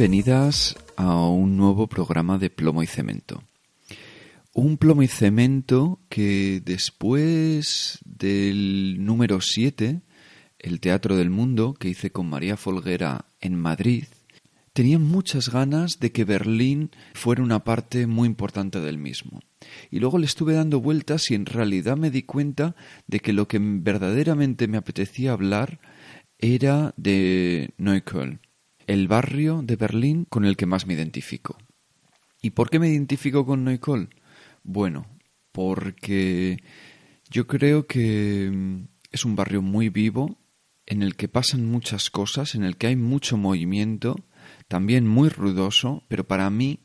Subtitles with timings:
[0.00, 3.42] Bienvenidas a un nuevo programa de Plomo y Cemento.
[4.54, 10.00] Un plomo y cemento que después del número 7,
[10.58, 14.04] el Teatro del Mundo, que hice con María Folguera en Madrid,
[14.72, 19.40] tenía muchas ganas de que Berlín fuera una parte muy importante del mismo.
[19.90, 22.74] Y luego le estuve dando vueltas y en realidad me di cuenta
[23.06, 25.78] de que lo que verdaderamente me apetecía hablar
[26.38, 28.40] era de Neukölln,
[28.90, 31.56] el barrio de Berlín con el que más me identifico.
[32.42, 34.12] ¿Y por qué me identifico con Neukölln?
[34.64, 35.06] Bueno,
[35.52, 36.60] porque
[37.30, 40.40] yo creo que mm, es un barrio muy vivo,
[40.86, 44.16] en el que pasan muchas cosas, en el que hay mucho movimiento,
[44.66, 46.80] también muy ruidoso, pero para mí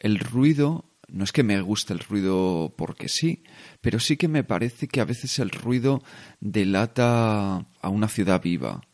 [0.00, 3.44] el ruido no es que me guste el ruido porque sí,
[3.80, 6.02] pero sí que me parece que a veces el ruido
[6.40, 8.87] delata a una ciudad viva.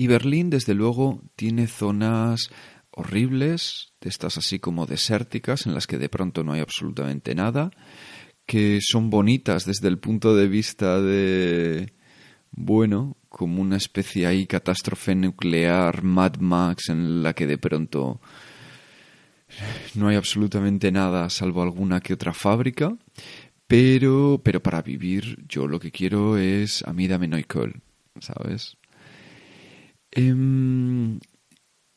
[0.00, 2.48] Y Berlín, desde luego, tiene zonas
[2.90, 7.70] horribles, estas así como desérticas, en las que de pronto no hay absolutamente nada,
[8.46, 11.92] que son bonitas desde el punto de vista de,
[12.50, 18.22] bueno, como una especie ahí catástrofe nuclear, Mad Max, en la que de pronto
[19.96, 22.96] no hay absolutamente nada salvo alguna que otra fábrica,
[23.66, 27.28] pero, pero para vivir yo lo que quiero es a mí dame
[28.18, 28.78] ¿sabes?
[30.12, 31.20] Em,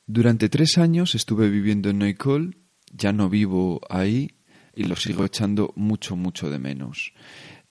[0.06, 2.56] durante tres años estuve viviendo en Neukölln,
[2.92, 4.36] ya no vivo ahí
[4.76, 7.14] y lo sigo echando mucho, mucho de menos.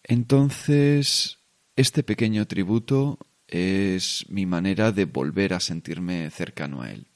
[0.02, 1.38] Entonces,
[1.76, 7.06] este pequeño tributo es mi manera de volver a sentirme cercano a él.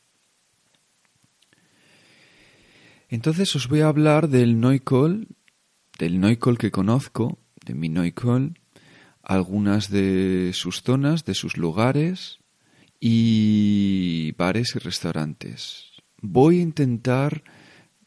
[3.09, 5.28] Entonces os voy a hablar del Neukölln,
[5.98, 8.59] del Neukölln que conozco, de mi Neukölln,
[9.22, 12.41] algunas de sus zonas, de sus lugares
[13.00, 15.84] y bares y restaurantes.
[16.20, 17.42] Voy a intentar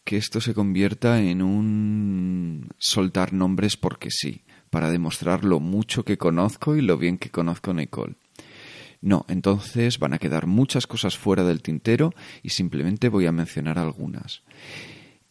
[0.03, 6.17] que esto se convierta en un soltar nombres porque sí, para demostrar lo mucho que
[6.17, 8.15] conozco y lo bien que conozco Nicole.
[9.01, 12.13] No, entonces van a quedar muchas cosas fuera del tintero
[12.43, 14.41] y simplemente voy a mencionar algunas.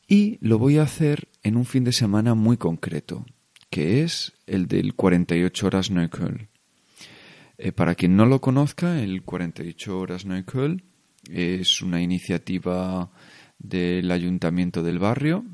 [0.06, 3.26] Y lo voy a hacer en un fin de semana muy concreto,
[3.68, 6.48] que es el del 48 horas Neukölln.
[7.58, 10.84] Eh, para quien no lo conozca, el 48 horas Neukölln
[11.28, 13.10] es una iniciativa
[13.58, 15.44] del ayuntamiento del barrio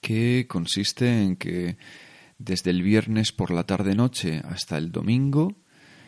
[0.00, 1.76] que consiste en que
[2.38, 5.56] desde el viernes por la tarde-noche hasta el domingo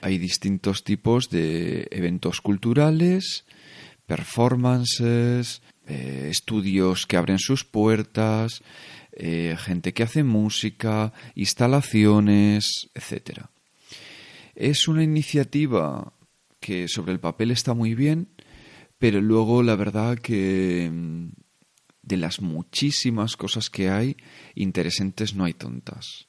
[0.00, 3.44] hay distintos tipos de eventos culturales,
[4.06, 8.62] performances, eh, estudios que abren sus puertas,
[9.12, 13.50] eh, gente que hace música, instalaciones, etc.
[14.60, 16.12] Es una iniciativa
[16.60, 18.28] que sobre el papel está muy bien,
[18.98, 21.30] pero luego la verdad que mm,
[22.02, 24.18] de las muchísimas cosas que hay,
[24.54, 26.28] interesantes no hay tontas.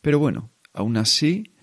[0.00, 1.54] Pero bueno, aún así,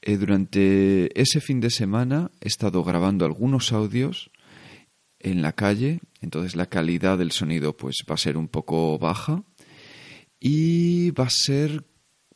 [0.00, 4.30] eh, durante ese fin de semana he estado grabando algunos audios
[5.18, 9.44] en la calle, entonces la calidad del sonido pues va a ser un poco baja
[10.40, 11.84] y va a ser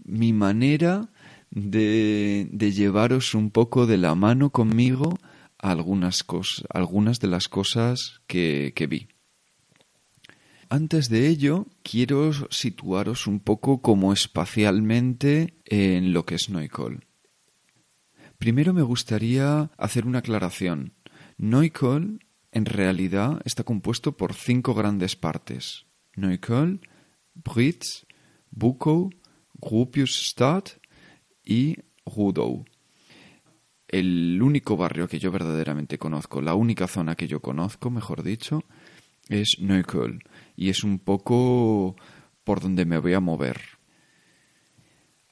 [0.05, 1.11] mi manera
[1.51, 5.19] de, llevaros un poco de la mano conmigo
[5.59, 9.09] algunas, cosas, algunas de las cosas que, vi.
[10.69, 17.05] Antes de ello, quiero situaros un poco como espacialmente en lo que es Neukölln.
[18.39, 20.95] Primero me gustaría hacer una aclaración.
[21.37, 22.21] Neukölln
[22.53, 25.87] en realidad está compuesto por cinco grandes partes.
[26.17, 26.81] Neukölln,
[27.35, 28.07] Britz,
[28.51, 29.11] Bukow,
[29.55, 30.80] Gropiusstadt
[31.45, 32.65] y Rudow.
[33.89, 38.63] El único barrio que yo verdaderamente conozco, la única zona que yo conozco, mejor dicho,
[39.29, 40.23] es Neukölln
[40.57, 41.97] y es un poco
[42.45, 43.61] por donde me voy a mover.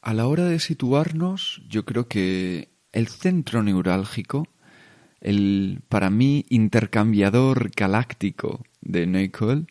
[0.02, 4.48] A la hora de situarnos, yo creo que el centro neurálgico,
[5.20, 9.66] el para mí intercambiador galáctico de Neukölln,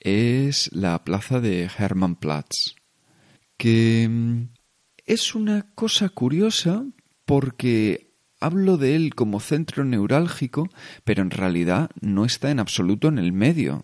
[0.00, 2.76] es la plaza de Hermannplatz,
[3.56, 4.53] que mm,
[5.06, 6.84] es una cosa curiosa
[7.24, 10.68] porque hablo de él como centro neurálgico,
[11.04, 13.82] pero en realidad no está en absoluto en el medio.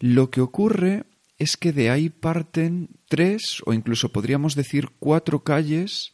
[0.00, 1.04] Lo que ocurre
[1.38, 6.12] es que de ahí parten tres o incluso podríamos decir cuatro calles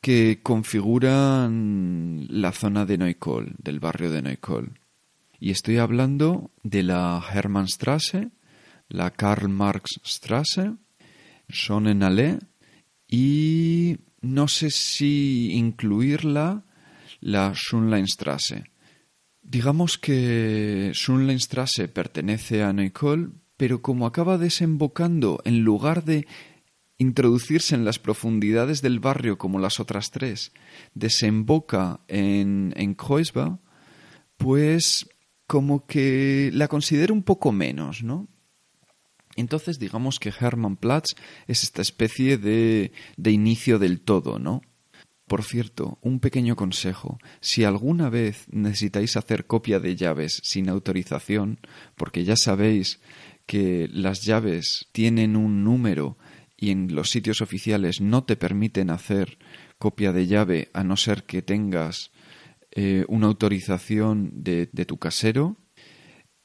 [0.00, 4.78] que configuran la zona de Neukölln, del barrio de Neukölln.
[5.40, 8.30] Y estoy hablando de la Hermannstraße,
[8.88, 10.74] la Karl Marx Straße,
[11.48, 12.38] Sonnenallee
[13.14, 16.64] y no sé si incluirla
[17.20, 18.64] la Schönleinstraße.
[19.40, 26.26] Digamos que Schunleinstrasse pertenece a Neukölln, pero como acaba desembocando en lugar de
[26.98, 30.50] introducirse en las profundidades del barrio como las otras tres,
[30.94, 33.60] desemboca en, en Kreuzba,
[34.36, 35.08] pues
[35.46, 38.26] como que la considero un poco menos, ¿no?
[39.36, 41.14] Entonces digamos que Hermannplatz
[41.46, 44.62] es esta especie de, de inicio del todo, ¿no?
[45.26, 47.18] Por cierto, un pequeño consejo.
[47.40, 51.60] Si alguna vez necesitáis hacer copia de llaves sin autorización,
[51.96, 53.00] porque ya sabéis
[53.46, 56.18] que las llaves tienen un número
[56.56, 59.38] y en los sitios oficiales no te permiten hacer
[59.78, 62.10] copia de llave a no ser que tengas
[62.70, 65.56] eh, una autorización de, de tu casero,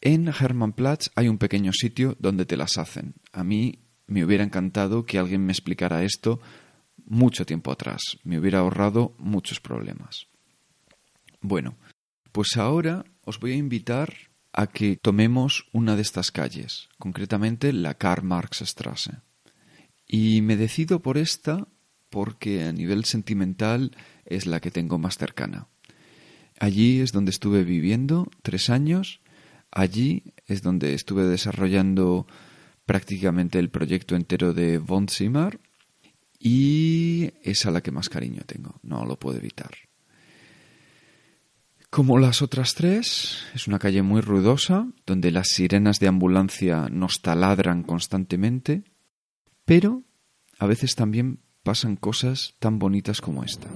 [0.01, 3.16] en Hermannplatz hay un pequeño sitio donde te las hacen.
[3.31, 6.40] A mí me hubiera encantado que alguien me explicara esto
[7.06, 8.01] mucho tiempo atrás.
[8.24, 10.28] Me hubiera ahorrado muchos problemas.
[11.42, 11.78] Bueno,
[12.31, 14.13] pues ahora os voy a invitar
[14.54, 19.12] a que tomemos una de estas calles, concretamente la Karl Marx Straße.
[20.07, 21.68] Y me decido por esta
[22.10, 23.95] porque a nivel sentimental
[24.25, 25.68] es la que tengo más cercana.
[26.60, 29.22] Allí es donde estuve viviendo tres años,
[29.71, 32.27] allí es donde estuve desarrollando
[32.86, 35.60] prácticamente el proyecto entero de Von Zimmer
[36.39, 39.71] y es a la que más cariño tengo, no lo puedo evitar.
[41.89, 47.21] Como las otras tres, es una calle muy ruidosa, donde las sirenas de ambulancia nos
[47.21, 48.83] taladran constantemente,
[49.66, 50.04] pero
[50.60, 53.69] a veces también pasan cosas tan bonitas como esta.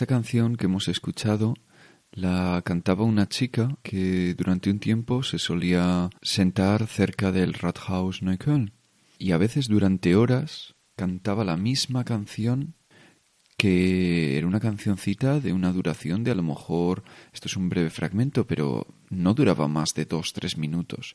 [0.00, 1.52] Esta canción que hemos escuchado
[2.12, 8.72] la cantaba una chica que durante un tiempo se solía sentar cerca del Rathaus Neukölln
[9.18, 12.76] y a veces durante horas cantaba la misma canción
[13.58, 17.04] que era una cancioncita de una duración de a lo mejor,
[17.34, 21.14] esto es un breve fragmento, pero no duraba más de dos, tres minutos.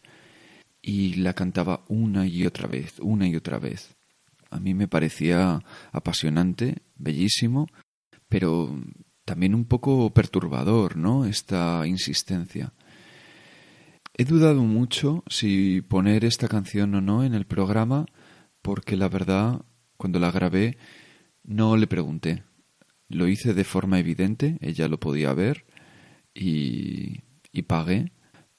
[0.80, 3.96] Y la cantaba una y otra vez, una y otra vez.
[4.51, 7.68] A mí me parecía apasionante, bellísimo,
[8.29, 8.75] pero
[9.25, 11.25] también un poco perturbador, ¿no?
[11.25, 12.74] Esta insistencia.
[14.17, 18.05] He dudado mucho si poner esta canción o no en el programa,
[18.62, 19.65] porque la verdad,
[19.98, 20.77] cuando la grabé,
[21.44, 22.44] no le pregunté.
[23.10, 25.65] Lo hice de forma evidente, ella lo podía ver
[26.34, 27.22] y,
[27.67, 28.12] pagué,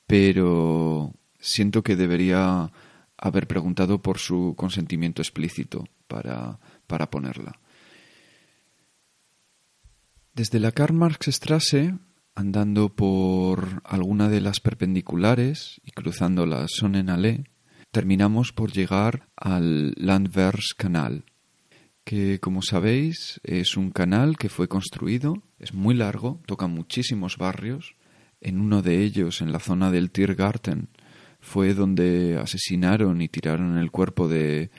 [0.06, 2.70] pero siento que debería
[3.16, 7.58] haber preguntado por su consentimiento explícito para, para ponerla.
[10.36, 11.98] Desde la Karl-Marx-Straße,
[12.34, 17.44] andando por alguna de las perpendiculares y cruzando la Sonnenallee,
[17.90, 21.24] terminamos por llegar al Landwehrkanal,
[22.04, 27.96] que como sabéis es un canal que fue construido, es muy largo, toca muchísimos barrios.
[28.42, 30.90] En uno de ellos, en la zona del Tiergarten,
[31.40, 34.70] fue donde asesinaron y tiraron el cuerpo de...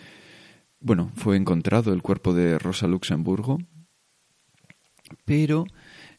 [0.79, 3.57] Bueno, fue encontrado el cuerpo de Rosa Luxemburgo,
[5.25, 5.65] pero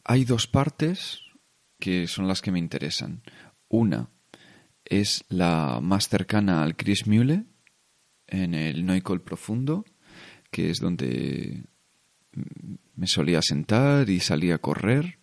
[0.03, 1.21] hay dos partes
[1.79, 3.21] que son las que me interesan.
[3.67, 4.09] Una
[4.85, 7.45] es la más cercana al Chris Mühle,
[8.27, 9.85] en el Neukölln profundo,
[10.51, 11.63] que es donde
[12.95, 15.19] me solía sentar y salía a correr,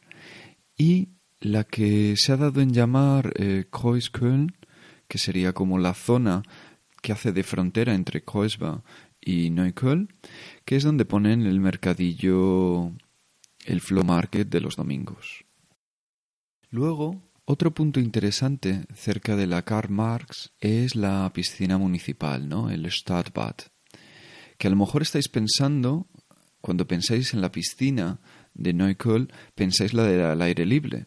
[0.77, 1.09] y
[1.41, 4.57] la que se ha dado en llamar eh, Kreuzköln,
[5.09, 6.43] que sería como la zona
[7.03, 8.83] que hace de frontera entre Kreuzba
[9.21, 10.13] y Neukölln,
[10.65, 12.93] que es donde ponen el mercadillo
[13.67, 15.45] el Flow Market de los domingos.
[16.71, 22.71] Luego, otro punto interesante cerca de la Karl Marx es la piscina municipal, ¿no?
[22.71, 23.57] El Stadtbad.
[24.59, 26.09] Que a lo mejor estáis pensando,
[26.61, 28.21] cuando pensáis en la piscina
[28.55, 31.07] de Neukölln, pensáis la del aire libre.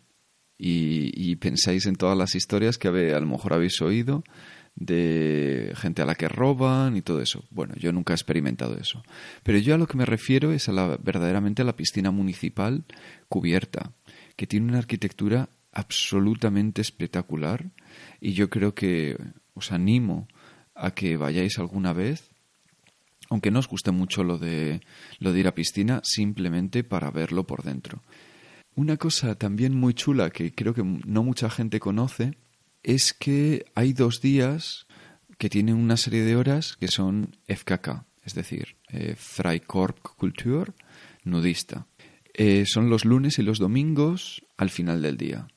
[0.58, 4.24] Y, y, pensáis en todas las historias que a lo mejor habéis oído
[4.80, 7.44] de gente a la que roban y todo eso.
[7.52, 9.04] Bueno, yo nunca he experimentado eso.
[9.44, 12.86] Pero yo a lo que me refiero es a la, verdaderamente a la piscina municipal
[13.28, 13.92] cubierta,
[14.36, 17.70] que tiene una arquitectura absolutamente espectacular
[18.20, 19.18] y yo creo que
[19.54, 20.28] os animo
[20.74, 22.32] a que vayáis alguna vez
[23.30, 24.82] aunque no os guste mucho lo de,
[25.20, 28.02] lo de ir a piscina, simplemente para verlo por dentro.
[28.76, 32.34] Una cosa también muy chula que creo que no mucha gente conoce
[32.84, 34.88] es que hay dos días
[35.38, 40.74] que tienen una serie de horas que son FKK, es decir, eh, Freikorp Kultur
[41.24, 41.88] nudista.
[42.34, 45.48] Eh, son los lunes y los domingos al final del día.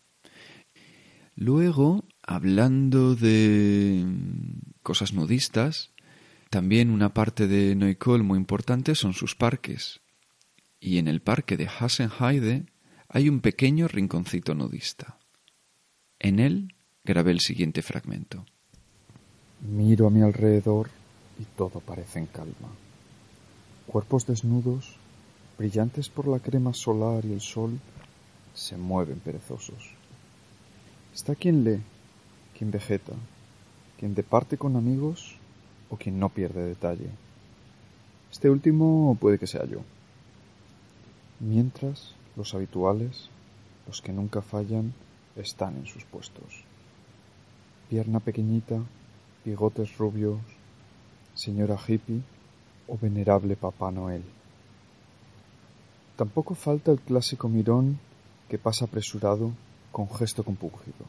[1.35, 4.05] Luego, hablando de
[4.83, 5.93] cosas nudistas,
[6.51, 10.01] también una parte de Neukölln muy importante son sus parques.
[10.79, 12.67] Y en el parque de Hasenheide
[13.09, 15.19] hay un pequeño rinconcito nudista.
[16.19, 18.45] En él grabé el siguiente fragmento.
[19.61, 20.89] Miro a mi alrededor
[21.39, 22.69] y todo parece en calma.
[23.87, 24.95] Cuerpos desnudos,
[25.59, 27.81] brillantes por la crema solar y el sol,
[28.55, 29.91] se mueven perezosos.
[31.13, 31.81] Está quien lee,
[32.57, 33.15] quien vegeta,
[33.99, 35.37] quien departe con amigos
[35.91, 37.11] o quien no pierde detalle.
[38.31, 39.81] Este último puede que sea yo.
[41.41, 43.29] Mientras los habituales,
[43.89, 44.95] los que nunca fallan,
[45.35, 46.65] están en sus puestos.
[47.93, 48.81] Pierna pequeñita,
[49.45, 50.41] bigotes rubios,
[51.35, 52.23] señora hippie
[52.89, 54.25] o venerable Papá Noel.
[56.17, 57.99] Tampoco falta el clásico mirón
[58.49, 59.53] que pasa apresurado
[59.91, 61.05] con gesto compungido.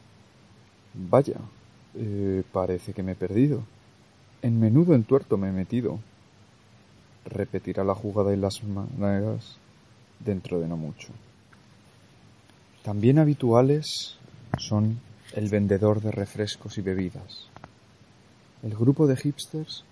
[0.92, 1.40] Vaya,
[1.94, 3.62] eh, parece que me he perdido.
[4.42, 6.00] En menudo entuerto me he metido.
[7.24, 9.56] Repetirá la jugada y las maneras
[10.20, 11.08] dentro de no mucho.
[12.82, 14.18] También habituales
[14.58, 15.00] son
[15.34, 17.48] el vendedor de refrescos y bebidas,
[18.62, 19.84] el grupo de hipsters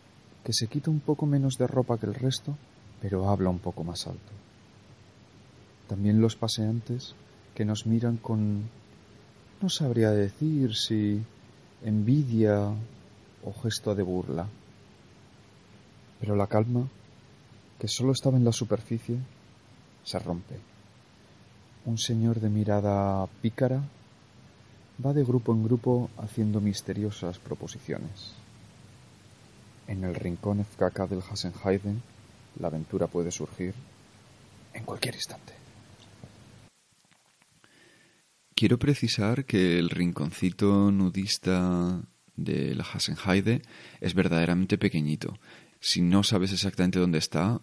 [0.44, 2.56] que se quita un poco menos de ropa que el resto,
[3.00, 4.32] pero habla un poco más alto.
[5.88, 7.16] También los paseantes
[7.56, 8.62] que nos miran con,
[9.60, 11.20] no sabría decir si
[11.84, 12.68] envidia
[13.44, 14.46] o gesto de burla.
[16.20, 16.88] Pero la calma,
[17.80, 19.18] que solo estaba en la superficie,
[20.04, 20.54] se rompe.
[21.84, 23.82] Un señor de mirada pícara
[25.04, 28.34] va de grupo en grupo haciendo misteriosas proposiciones.
[29.86, 32.02] En el rincón FKK del Hasenheiden,
[32.58, 33.74] la aventura puede surgir
[34.74, 35.54] en cualquier instante.
[38.54, 42.00] Quiero precisar que el rinconcito nudista
[42.36, 43.62] de la Hasenheide
[44.00, 45.34] es verdaderamente pequeñito.
[45.80, 47.60] Si no sabes exactamente dónde está,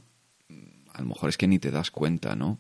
[0.93, 2.59] a lo mejor es que ni te das cuenta, ¿no?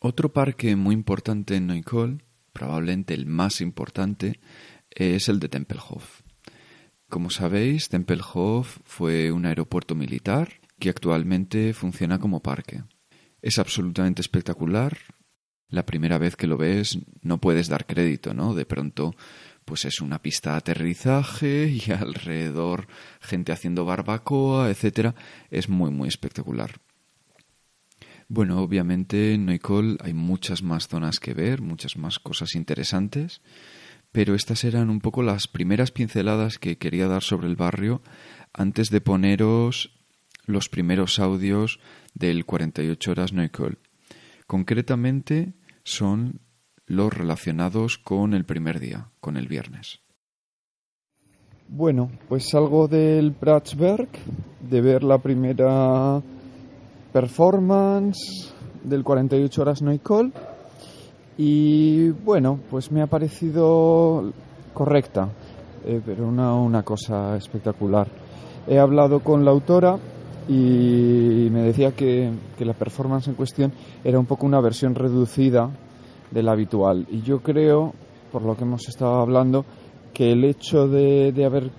[0.00, 2.22] Otro parque muy importante en Neukölln,
[2.56, 4.40] probablemente el más importante,
[4.88, 6.22] es el de Tempelhof.
[7.06, 10.48] Como sabéis, Tempelhof fue un aeropuerto militar
[10.78, 12.82] que actualmente funciona como parque.
[13.42, 14.96] Es absolutamente espectacular.
[15.68, 18.54] La primera vez que lo ves no puedes dar crédito, ¿no?
[18.54, 19.14] De pronto
[19.66, 22.86] pues es una pista de aterrizaje y alrededor
[23.20, 25.14] gente haciendo barbacoa, etcétera,
[25.50, 26.80] es muy muy espectacular.
[28.28, 33.40] Bueno, obviamente en Neukölln hay muchas más zonas que ver, muchas más cosas interesantes,
[34.10, 38.02] pero estas eran un poco las primeras pinceladas que quería dar sobre el barrio
[38.52, 39.92] antes de poneros
[40.44, 41.78] los primeros audios
[42.14, 43.78] del 48 horas Neukölln.
[44.46, 45.54] Concretamente
[45.84, 46.40] son
[46.86, 50.00] los relacionados con el primer día, con el viernes.
[51.68, 54.08] Bueno, pues salgo del Pratsberg
[54.68, 56.22] de ver la primera
[57.16, 58.52] performance
[58.84, 60.34] del 48 horas Noicol
[61.38, 64.32] y bueno, pues me ha parecido
[64.74, 65.30] correcta,
[65.86, 68.06] eh, pero una, una cosa espectacular.
[68.68, 69.96] He hablado con la autora
[70.46, 73.72] y me decía que, que la performance en cuestión
[74.04, 75.70] era un poco una versión reducida
[76.30, 77.06] del habitual.
[77.10, 77.94] Y yo creo,
[78.30, 79.64] por lo que hemos estado hablando,
[80.12, 81.70] que el hecho de, haber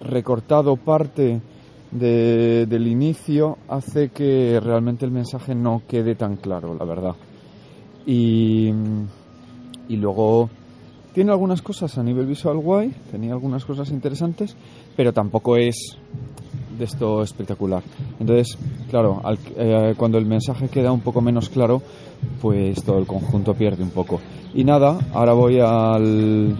[0.00, 1.42] recortado parte
[1.90, 7.14] del inicio hace que realmente el mensaje no quede tan claro, la verdad.
[8.06, 8.70] Y,
[9.88, 10.50] y luego
[11.16, 14.54] tiene algunas cosas a nivel visual guay, tenía algunas cosas interesantes,
[14.94, 15.96] pero tampoco es
[16.78, 17.82] de esto espectacular.
[18.20, 18.58] Entonces,
[18.90, 19.22] claro,
[19.56, 21.80] eh, cuando el mensaje queda un poco menos claro,
[22.40, 24.20] pues todo el conjunto pierde un poco.
[24.54, 26.54] Y nada, ahora voy al,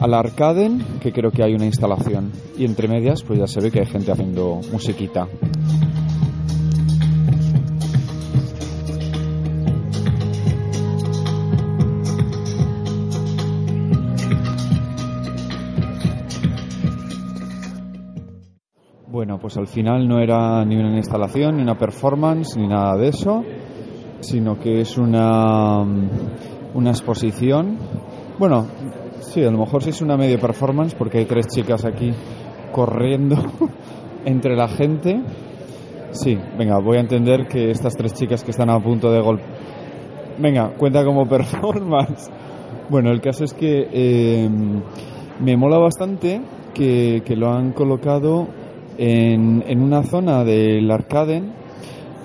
[0.00, 2.32] al Arcaden, que creo que hay una instalación.
[2.56, 5.28] Y entre medias, pues ya se ve que hay gente haciendo musiquita.
[19.08, 23.08] Bueno, pues al final no era ni una instalación, ni una performance, ni nada de
[23.08, 23.44] eso,
[24.20, 26.08] sino que es una, mm,
[26.74, 27.78] una exposición.
[28.38, 28.66] Bueno,
[29.32, 32.12] sí, a lo mejor sí es una medio performance porque hay tres chicas aquí
[32.72, 33.36] corriendo
[34.24, 35.20] entre la gente.
[36.12, 39.44] Sí, venga, voy a entender que estas tres chicas que están a punto de golpe.
[40.38, 42.30] Venga, cuenta como performance.
[42.88, 44.48] Bueno, el caso es que eh,
[45.40, 46.40] me mola bastante
[46.74, 48.48] que, lo han colocado
[48.98, 51.52] en, en una zona del Arcaden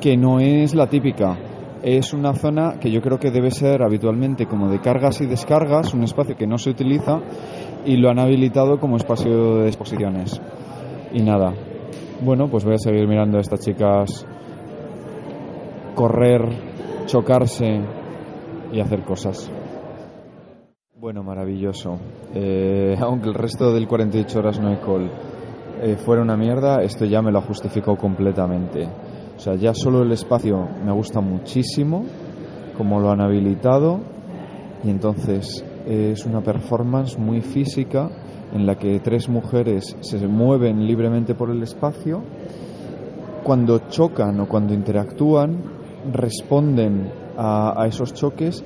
[0.02, 1.38] que no es la típica.
[1.82, 5.94] Es una zona que yo creo que debe ser habitualmente como de cargas y descargas,
[5.94, 7.22] un espacio que no se utiliza
[7.86, 10.42] y lo han habilitado como espacio de exposiciones.
[11.14, 11.54] Y nada,
[12.22, 14.26] bueno, pues voy a seguir mirando a estas chicas
[15.96, 16.42] correr,
[17.06, 17.82] chocarse
[18.74, 19.50] y hacer cosas.
[20.98, 21.98] Bueno, maravilloso.
[22.34, 25.10] Eh, aunque el resto del 48 horas no hay call
[25.82, 28.88] eh, fuera una mierda, esto ya me lo ha justificado completamente.
[29.40, 32.04] O sea, ya solo el espacio me gusta muchísimo,
[32.78, 34.02] como lo han habilitado,
[34.84, 38.10] y entonces es una performance muy física
[38.54, 42.22] en la que tres mujeres se mueven libremente por el espacio.
[43.42, 45.56] Cuando chocan o cuando interactúan,
[46.12, 48.62] responden a esos choques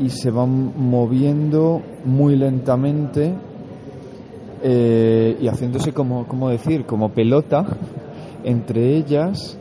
[0.00, 3.32] y se van moviendo muy lentamente
[4.64, 7.64] eh, y haciéndose como, como decir, como pelota
[8.42, 9.56] entre ellas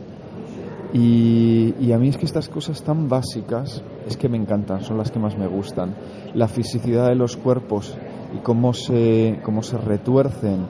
[0.93, 5.11] y, a mí es que estas cosas tan básicas es que me encantan, son las
[5.11, 5.93] que más me gustan.
[6.33, 7.95] La fisicidad de los cuerpos
[8.35, 10.65] y cómo se, cómo se retuercen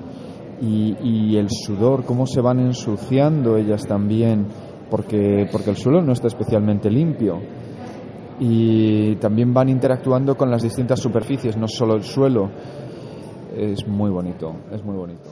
[0.62, 4.47] y, y el sudor, cómo se van ensuciando ellas también,
[4.89, 7.39] porque, porque el suelo no está especialmente limpio
[8.39, 12.49] y también van interactuando con las distintas superficies, no solo el suelo.
[13.55, 15.29] Es muy bonito, es muy bonito.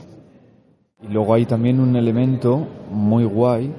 [1.02, 3.72] Y luego hay también un elemento muy guay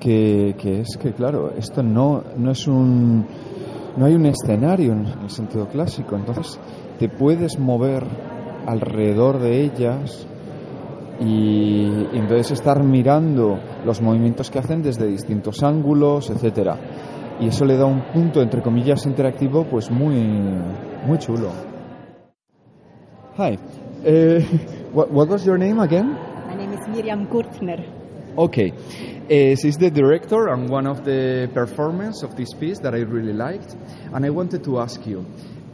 [0.00, 3.26] que, que es que, claro, esto no, no es un.
[3.96, 6.60] No hay un escenario en el sentido clásico, entonces
[6.98, 8.04] te puedes mover
[8.66, 10.26] alrededor de ellas
[11.18, 16.78] y, y entonces estar mirando los movimientos que hacen desde distintos ángulos, etcétera
[17.40, 20.16] y eso le da un punto entre comillas interactivo pues muy
[21.06, 21.50] muy chulo.
[23.38, 23.58] Hi.
[24.04, 24.40] Uh,
[24.92, 26.16] what, what was your name again?
[26.48, 27.95] My name is Miriam Gurtner.
[28.38, 28.70] Okay.
[28.70, 33.32] Uh, she's the director and one of the performers of this piece that I really
[33.32, 33.74] liked.
[34.12, 35.24] And I wanted to ask you,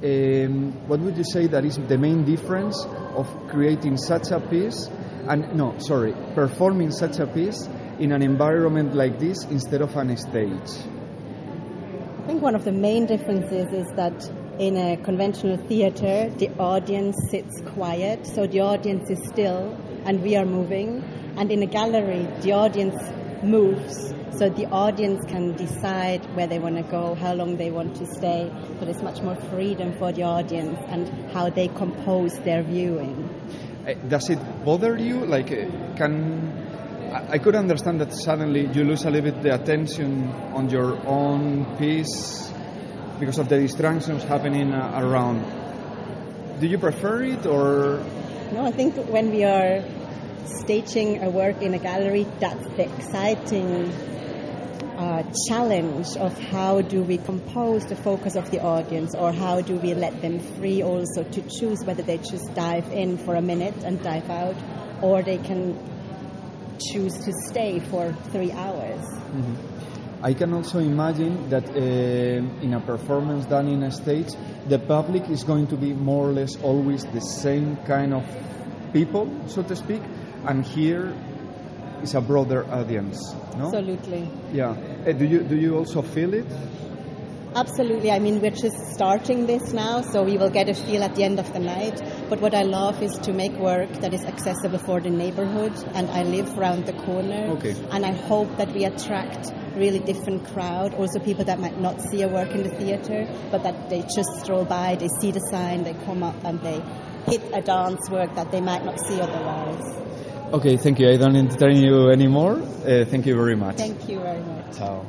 [0.04, 2.84] um, what would you say that is the main difference
[3.16, 4.88] of creating such a piece
[5.28, 10.10] and no, sorry, performing such a piece in an environment like this instead of on
[10.10, 10.70] a stage?
[12.22, 17.16] I think one of the main differences is that in a conventional theater, the audience
[17.30, 21.02] sits quiet, so the audience is still and we are moving.
[21.36, 22.96] And in a gallery, the audience
[23.42, 27.96] moves, so the audience can decide where they want to go, how long they want
[27.96, 28.50] to stay.
[28.78, 33.28] So there's much more freedom for the audience and how they compose their viewing.
[33.86, 35.24] Uh, does it bother you?
[35.26, 36.62] Like, uh, can
[37.12, 41.76] I could understand that suddenly you lose a little bit the attention on your own
[41.76, 42.50] piece
[43.20, 45.44] because of the distractions happening uh, around.
[46.58, 48.02] Do you prefer it or?
[48.52, 49.84] No, I think when we are
[50.46, 53.92] staging a work in a gallery, that's the exciting
[54.96, 59.76] uh, challenge of how do we compose the focus of the audience or how do
[59.76, 63.74] we let them free also to choose whether they just dive in for a minute
[63.84, 64.56] and dive out
[65.02, 65.76] or they can
[66.78, 69.00] choose to stay for three hours.
[69.00, 70.24] Mm-hmm.
[70.24, 74.28] I can also imagine that uh, in a performance done in a stage,
[74.68, 78.24] the public is going to be more or less always the same kind of
[78.92, 80.00] people, so to speak,
[80.46, 81.14] and here
[82.02, 83.34] is a broader audience.
[83.56, 83.66] No?
[83.66, 84.28] Absolutely.
[84.52, 84.70] Yeah.
[85.06, 86.46] Uh, do you do you also feel it?
[87.54, 88.10] Absolutely.
[88.10, 91.24] I mean, we're just starting this now, so we will get a feel at the
[91.24, 92.00] end of the night.
[92.30, 96.08] But what I love is to make work that is accessible for the neighborhood, and
[96.10, 97.48] I live around the corner.
[97.58, 97.76] Okay.
[97.90, 102.22] And I hope that we attract really different crowd, also people that might not see
[102.22, 105.84] a work in the theater, but that they just stroll by, they see the sign,
[105.84, 106.82] they come up and they
[107.26, 110.01] hit a dance work that they might not see otherwise.
[110.52, 111.08] Okay, thank you.
[111.08, 112.60] I don't entertain you anymore.
[112.84, 113.76] Uh, thank you very much.
[113.76, 114.76] Thank you very much.
[114.76, 115.02] Ciao.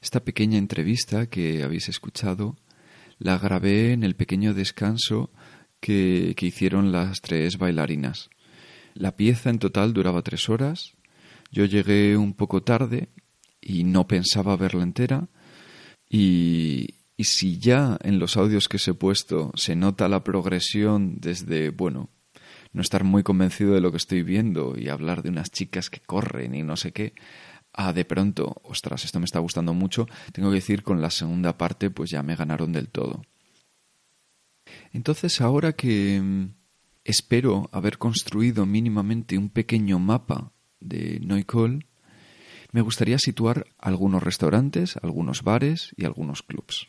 [0.00, 2.56] Esta pequeña entrevista que habéis escuchado
[3.18, 5.30] la grabé en el pequeño descanso
[5.80, 8.30] que, que hicieron las tres bailarinas.
[8.94, 10.92] La pieza en total duraba tres horas.
[11.50, 13.08] Yo llegué un poco tarde
[13.60, 15.28] y no pensaba verla entera.
[16.08, 21.16] Y, y si ya en los audios que os he puesto se nota la progresión
[21.18, 22.08] desde, bueno,
[22.72, 26.00] no estar muy convencido de lo que estoy viendo y hablar de unas chicas que
[26.00, 27.14] corren y no sé qué,
[27.72, 31.56] a de pronto, ostras, esto me está gustando mucho, tengo que decir con la segunda
[31.56, 33.22] parte pues ya me ganaron del todo.
[34.92, 36.54] Entonces ahora que mm,
[37.04, 41.86] espero haber construido mínimamente un pequeño mapa de Noicol,
[42.72, 46.86] me gustaría situar algunos restaurantes, algunos bares y algunos clubs.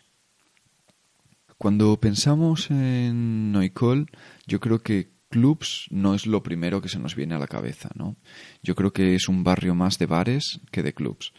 [1.58, 4.10] Cuando pensamos en Noicol,
[4.48, 7.90] yo creo que clubs no es lo primero que se nos viene a la cabeza,
[7.96, 8.18] ¿no?
[8.62, 11.34] Yo creo que es un barrio más de bares que de clubs.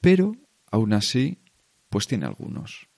[0.00, 0.36] Pero,
[0.70, 1.38] aún así,
[1.88, 2.88] pues tiene algunos.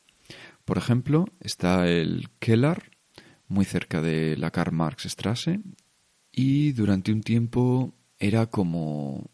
[0.66, 2.90] Por ejemplo, está el Keller,
[3.48, 5.60] muy cerca de la Karl Marx Straße,
[6.30, 9.30] y durante un tiempo era como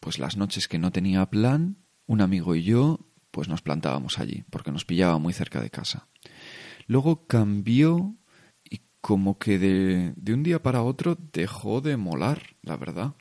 [0.00, 4.44] pues las noches que no tenía plan, un amigo y yo pues nos plantábamos allí,
[4.50, 6.08] porque nos pillaba muy cerca de casa.
[6.86, 8.16] Luego cambió
[9.08, 13.14] como que de, de un día para otro dejó de molar, la verdad.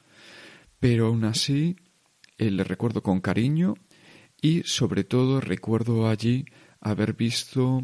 [0.81, 1.77] Pero aún así
[2.37, 3.75] eh, le recuerdo con cariño
[4.41, 6.43] y sobre todo recuerdo allí
[6.81, 7.83] haber visto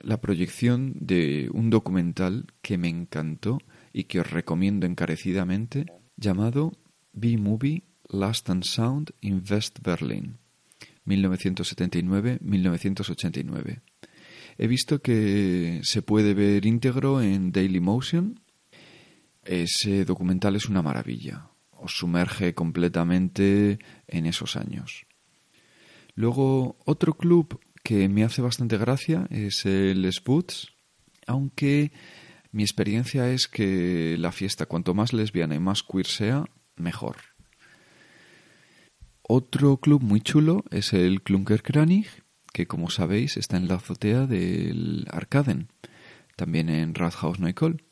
[0.00, 3.58] la proyección de un documental que me encantó
[3.92, 5.84] y que os recomiendo encarecidamente
[6.16, 6.72] llamado
[7.12, 10.38] B-Movie Last and Sound in West Berlin
[11.04, 13.82] 1979-1989
[14.58, 18.40] He visto que se puede ver íntegro en Daily Motion.
[19.44, 21.48] Ese documental es una maravilla.
[21.70, 25.06] Os sumerge completamente en esos años.
[26.14, 30.68] Luego, otro club que me hace bastante gracia es el Spoots,
[31.26, 31.92] aunque
[32.52, 36.44] mi experiencia es que la fiesta, cuanto más lesbiana y más queer sea,
[36.76, 37.16] mejor.
[39.22, 42.21] Otro club muy chulo es el Klunkerkranich,
[42.52, 45.68] que como sabéis está en la azotea del Arcaden,
[46.36, 47.82] también en Rathaus Neukölln.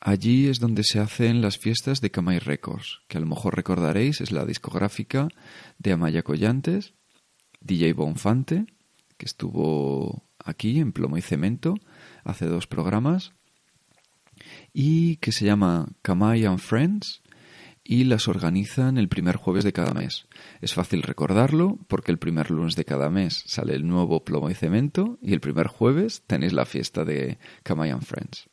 [0.00, 4.20] Allí es donde se hacen las fiestas de Kamai Records, que a lo mejor recordaréis
[4.20, 5.28] es la discográfica
[5.78, 6.94] de Amaya Collantes,
[7.60, 8.66] DJ Bonfante,
[9.16, 11.74] que estuvo aquí en Plomo y Cemento
[12.24, 13.32] hace dos programas,
[14.72, 17.22] y que se llama Kamai and Friends,
[17.84, 20.26] y las organizan el primer jueves de cada mes.
[20.60, 24.54] Es fácil recordarlo porque el primer lunes de cada mes sale el nuevo plomo y
[24.54, 28.48] cemento y el primer jueves tenéis la fiesta de Kamayan Friends.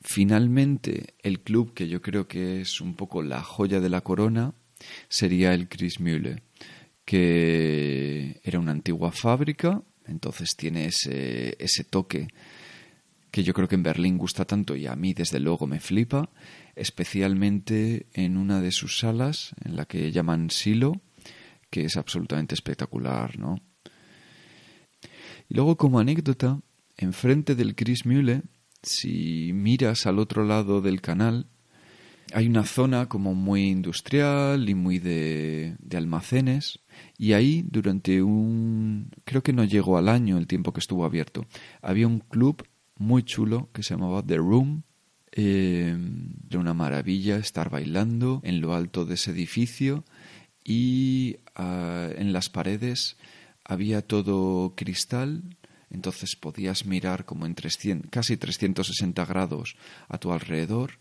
[0.00, 4.54] Finalmente, el club que yo creo que es un poco la joya de la corona
[5.08, 6.42] sería el Chris Mühle,
[7.04, 12.26] que era una antigua fábrica, entonces tiene ese, ese toque
[13.32, 16.28] que yo creo que en Berlín gusta tanto y a mí desde luego me flipa,
[16.76, 21.00] especialmente en una de sus salas, en la que llaman Silo,
[21.70, 23.58] que es absolutamente espectacular, ¿no?
[25.48, 26.60] Y luego como anécdota,
[26.98, 28.42] enfrente del Chris Mühle,
[28.82, 31.46] si miras al otro lado del canal,
[32.34, 36.80] hay una zona como muy industrial y muy de, de, almacenes
[37.18, 41.44] y ahí durante un creo que no llegó al año el tiempo que estuvo abierto
[41.82, 42.64] había un club
[43.02, 44.84] muy chulo que se llamaba The Room.
[45.32, 45.96] Eh,
[46.48, 50.04] era una maravilla estar bailando en lo alto de ese edificio
[50.64, 53.16] y ah, en las paredes
[53.64, 55.56] había todo cristal,
[55.90, 59.76] entonces podías mirar como en 300, casi 360 grados
[60.08, 60.98] a tu alrededor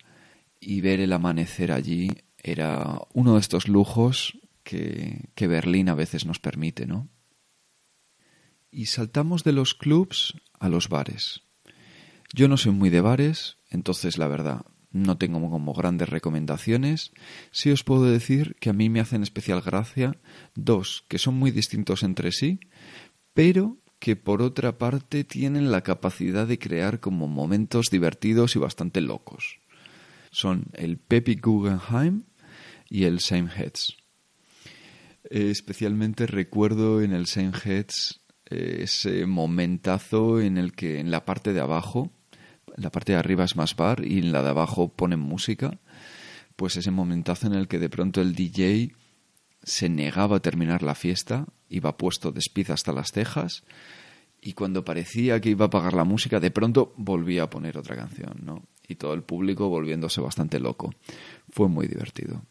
[0.59, 6.25] y ver el amanecer allí era uno de estos lujos que, que Berlín a veces
[6.25, 7.09] nos permite, ¿no?
[8.71, 11.43] Y saltamos de los clubs a los bares.
[12.33, 17.11] Yo no soy muy de bares, entonces la verdad, no tengo como grandes recomendaciones.
[17.51, 20.17] Sí os puedo decir que a mí me hacen especial gracia
[20.55, 22.59] dos que son muy distintos entre sí,
[23.33, 28.99] pero que por otra parte tienen la capacidad de crear como momentos divertidos y bastante
[28.99, 29.59] locos.
[30.31, 32.23] Son el Pepi Guggenheim
[32.89, 33.97] y el Same Heads.
[35.29, 41.53] especialmente recuerdo en el Same Heads eh, ese momentazo en el que en la parte
[41.53, 42.11] de abajo
[42.75, 45.79] la parte de arriba es más bar y en la de abajo ponen música,
[46.55, 48.93] pues ese momentazo en el que de pronto el DJ
[49.63, 53.63] se negaba a terminar la fiesta, iba puesto de hasta las cejas
[54.41, 57.95] y cuando parecía que iba a apagar la música, de pronto volvía a poner otra
[57.95, 58.63] canción, ¿no?
[58.87, 60.93] Y todo el público volviéndose bastante loco.
[61.49, 62.41] Fue muy divertido.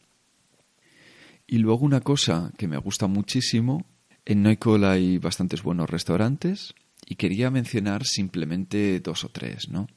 [1.49, 3.85] Y luego una cosa que me gusta muchísimo,
[4.25, 9.89] en Noicol hay bastantes buenos restaurantes y quería mencionar simplemente dos o tres, ¿no?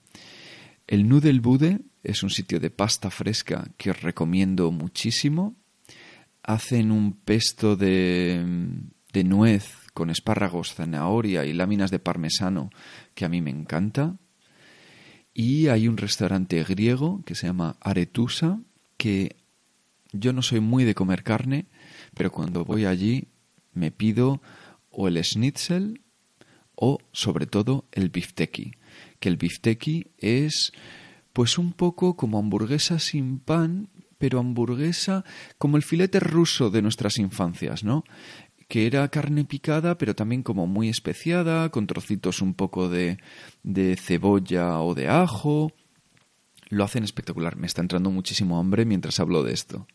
[0.88, 5.56] El Nudel Bude es un sitio de pasta fresca que os recomiendo muchísimo.
[6.44, 8.46] Hacen un pesto de,
[9.14, 12.70] de nuez con espárragos, zanahoria y láminas de parmesano
[13.14, 14.18] que a mí me encanta.
[15.34, 18.60] Y hay un restaurante griego que se llama Aretusa,
[18.98, 19.38] que
[20.12, 21.66] yo no soy muy de comer carne,
[22.14, 23.30] pero cuando voy allí
[23.74, 24.42] me pido
[24.92, 26.02] o el schnitzel
[26.76, 28.74] o sobre todo el bifteki,
[29.20, 30.72] que el bifteki es
[31.34, 35.26] pues un poco como hamburguesa sin pan, pero hamburguesa
[35.58, 38.04] como el filete ruso de nuestras infancias, ¿no?
[38.68, 43.20] que era carne picada, pero también como muy especiada, con trocitos un poco de,
[43.62, 45.72] de cebolla o de ajo.
[46.70, 47.56] Lo hacen espectacular.
[47.56, 49.86] Me está entrando muchísimo hambre mientras hablo de esto.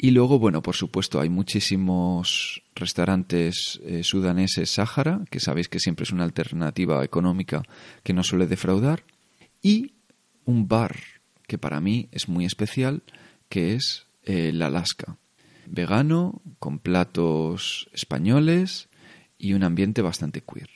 [0.00, 6.04] Y luego, bueno, por supuesto, hay muchísimos restaurantes eh, sudaneses Sáhara, que sabéis que siempre
[6.04, 7.62] es una alternativa económica
[8.04, 9.02] que no suele defraudar.
[9.60, 9.94] Y
[10.44, 10.96] un bar
[11.48, 13.02] que para mí es muy especial,
[13.48, 15.18] que es el Alaska
[15.66, 18.88] vegano, con platos españoles
[19.36, 20.70] y un ambiente bastante queer.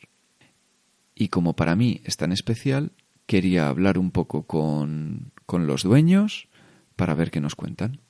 [1.15, 2.93] Y como para mí es tan especial,
[3.27, 6.49] quería hablar un poco con, con los dueños
[6.97, 8.01] para ver qué nos cuentan.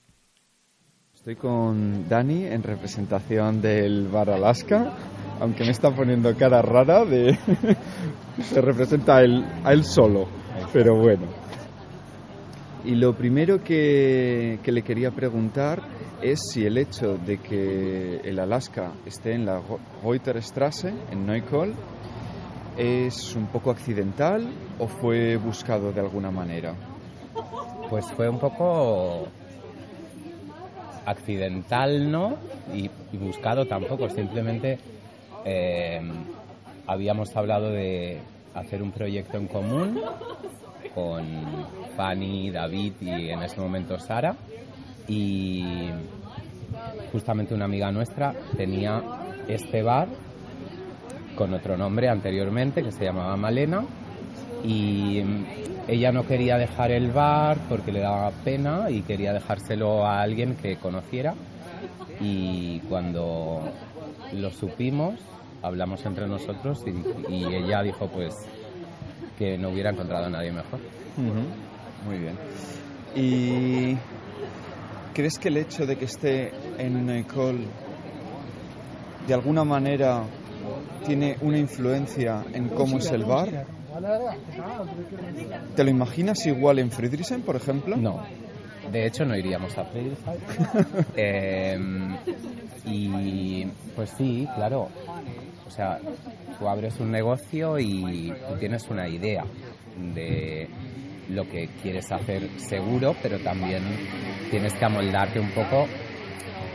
[1.22, 4.92] Estoy con Dani en representación del Bar Alaska,
[5.38, 7.38] aunque me está poniendo cara rara de...
[8.42, 10.26] se representa a él, a él solo,
[10.72, 11.28] pero bueno.
[12.84, 15.80] Y lo primero que, que le quería preguntar
[16.20, 19.62] es si el hecho de que el Alaska esté en la
[20.02, 21.76] Reuterstrasse, en Neukölln,
[22.76, 26.74] es un poco accidental o fue buscado de alguna manera.
[27.88, 29.28] Pues fue un poco
[31.06, 32.36] accidental, ¿no?
[32.74, 34.78] Y, buscado tampoco, simplemente
[35.44, 36.00] eh,
[36.86, 38.20] habíamos hablado de
[38.54, 40.00] hacer un proyecto en común
[40.94, 41.24] con
[41.96, 44.36] Fanny, David y en ese momento Sara
[45.08, 45.64] y
[47.10, 49.02] justamente una amiga nuestra tenía
[49.48, 50.08] este bar
[51.36, 53.84] con otro nombre anteriormente que se llamaba Malena
[54.64, 55.22] y
[55.88, 60.56] ella no quería dejar el bar porque le daba pena y quería dejárselo a alguien
[60.56, 61.34] que conociera
[62.20, 63.62] y cuando
[64.32, 65.14] lo supimos
[65.62, 66.84] hablamos entre nosotros
[67.28, 68.34] y, ella dijo pues
[69.38, 70.80] que no hubiera encontrado a nadie mejor.
[72.06, 72.36] Muy bien.
[73.14, 73.96] Y
[75.14, 77.66] ¿Crees que el hecho de que esté en Ecole
[79.26, 80.22] de alguna manera
[81.04, 83.66] tiene una influencia en cómo es el bar?
[85.76, 87.96] ¿Te lo imaginas igual en Friedrichsen, por ejemplo?
[87.96, 88.22] No.
[88.90, 90.34] De hecho, no iríamos a Friedrichsen.
[91.16, 92.16] Em,
[92.84, 94.88] y pues sí, claro.
[95.66, 95.98] O sea,
[96.58, 99.44] tú abres un negocio y tú tienes una idea
[100.14, 100.68] de
[101.30, 103.82] lo que quieres hacer seguro, pero también
[104.50, 105.86] tienes que amoldarte un poco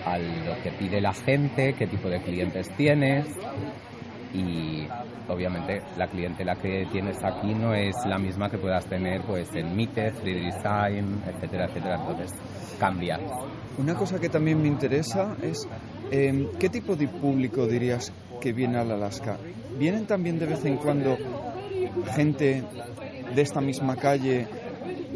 [0.06, 3.27] a lo que pide la gente, qué tipo de clientes tienes
[4.33, 4.87] y
[5.27, 9.75] obviamente la clientela que tienes aquí no es la misma que puedas tener pues en
[9.75, 12.31] Miete, Free Design, etcétera, etcétera, entonces
[12.79, 13.19] cambia.
[13.77, 15.67] Una cosa que también me interesa es
[16.11, 18.11] em, ¿qué tipo de público dirías
[18.41, 19.37] que viene al Alaska?
[19.77, 21.17] ¿Vienen también de vez en cuando
[22.15, 22.63] gente
[23.35, 24.47] de esta misma calle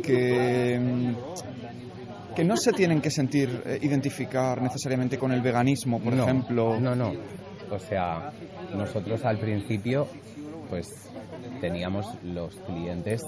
[0.04, 6.14] que, mm, que no se tienen que sentir eh, identificar necesariamente con el veganismo, por
[6.14, 6.80] ejemplo.
[6.80, 7.14] No, no.
[7.72, 8.32] O sea,
[8.76, 10.08] nosotros al principio,
[10.70, 11.10] pues
[11.60, 13.22] teníamos los clientes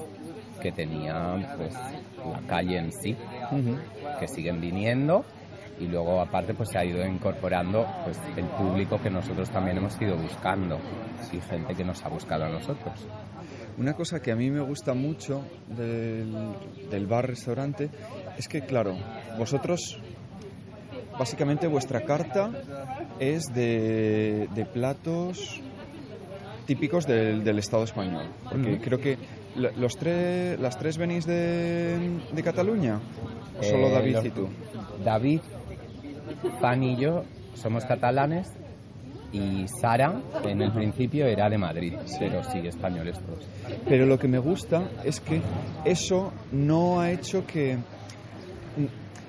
[0.61, 3.15] que tenían pues la calle en sí,
[4.19, 5.25] que siguen viniendo
[5.79, 9.99] y luego aparte pues se ha ido incorporando pues el público que nosotros también hemos
[10.01, 10.79] ido buscando
[11.31, 13.07] y gente que nos ha buscado a nosotros.
[13.77, 17.89] Una cosa que a mí me gusta mucho del, bar-restaurante
[18.37, 18.95] es que, claro,
[19.37, 19.99] vosotros,
[21.17, 22.51] básicamente vuestra carta
[23.19, 25.61] es de, platos
[26.65, 28.25] típicos del, Estado español.
[28.49, 29.17] Porque creo que
[29.55, 32.99] los tres, las tres venís de, Cataluña,
[33.59, 34.49] ¿O solo eh, David y tú.
[35.03, 35.41] David,
[36.59, 37.23] Pan y yo
[37.53, 38.51] somos catalanes
[39.31, 43.47] y Sara en el principio era de Madrid, pero sí españoles todos.
[43.87, 45.41] Pero lo que me gusta es que
[45.83, 47.77] eso no ha hecho que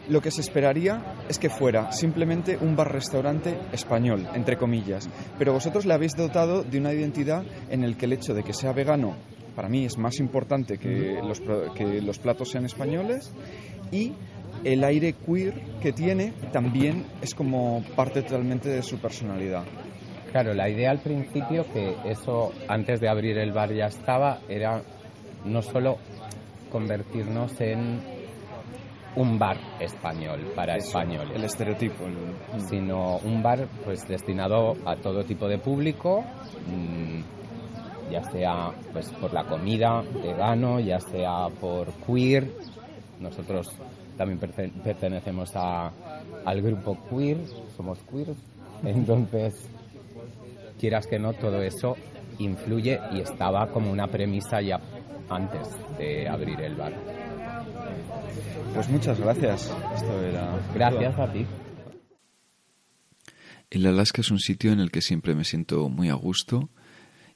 [0.08, 5.08] lo que se esperaría es que fuera simplemente un bar-restaurante español, entre comillas.
[5.38, 8.52] Pero vosotros le habéis dotado de una identidad en el que el hecho de que
[8.52, 9.14] sea vegano
[9.54, 11.40] para mí es más importante que los,
[11.74, 13.32] que los platos sean españoles
[13.92, 14.12] y
[14.64, 19.64] el aire queer que tiene también es como parte totalmente de su personalidad.
[20.32, 24.82] Claro, la idea al principio, que eso antes de abrir el bar ya estaba, era
[25.44, 25.98] no solo
[26.72, 28.00] convertirnos en
[29.16, 31.34] un bar español para españoles.
[31.34, 32.04] El estereotipo.
[32.68, 36.24] Sino un bar pues destinado a todo tipo de público,
[36.66, 42.50] mm, ya sea pues por la comida, vegano, ya sea por queer.
[43.20, 43.68] Nosotros
[44.16, 45.90] también pertenecemos a,
[46.44, 47.38] al grupo queer,
[47.76, 48.34] somos queer.
[48.84, 49.68] Entonces,
[50.78, 51.96] quieras que no, todo eso
[52.38, 54.80] influye y estaba como una premisa ya
[55.28, 56.92] antes de abrir el bar.
[58.74, 59.72] Pues muchas gracias.
[59.94, 61.46] Esto era gracias a ti.
[63.70, 66.70] El Alaska es un sitio en el que siempre me siento muy a gusto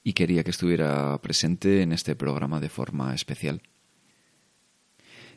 [0.05, 3.63] y quería que estuviera presente en este programa de forma especial.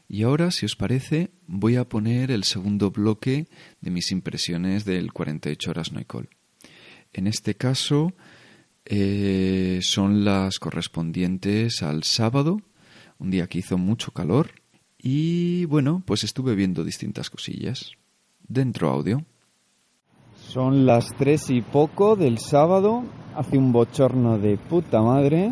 [0.07, 3.47] Y ahora, si os parece, voy a poner el segundo bloque
[3.79, 6.29] de mis impresiones del 48 horas Noicol.
[7.13, 8.13] En este caso,
[8.85, 12.61] eh, son las correspondientes al sábado,
[13.19, 14.60] un día que hizo mucho calor,
[15.01, 17.91] y bueno, pues estuve viendo distintas cosillas.
[18.47, 19.23] Dentro audio.
[20.35, 23.03] Son las tres y poco del sábado,
[23.35, 25.51] hace un bochorno de puta madre,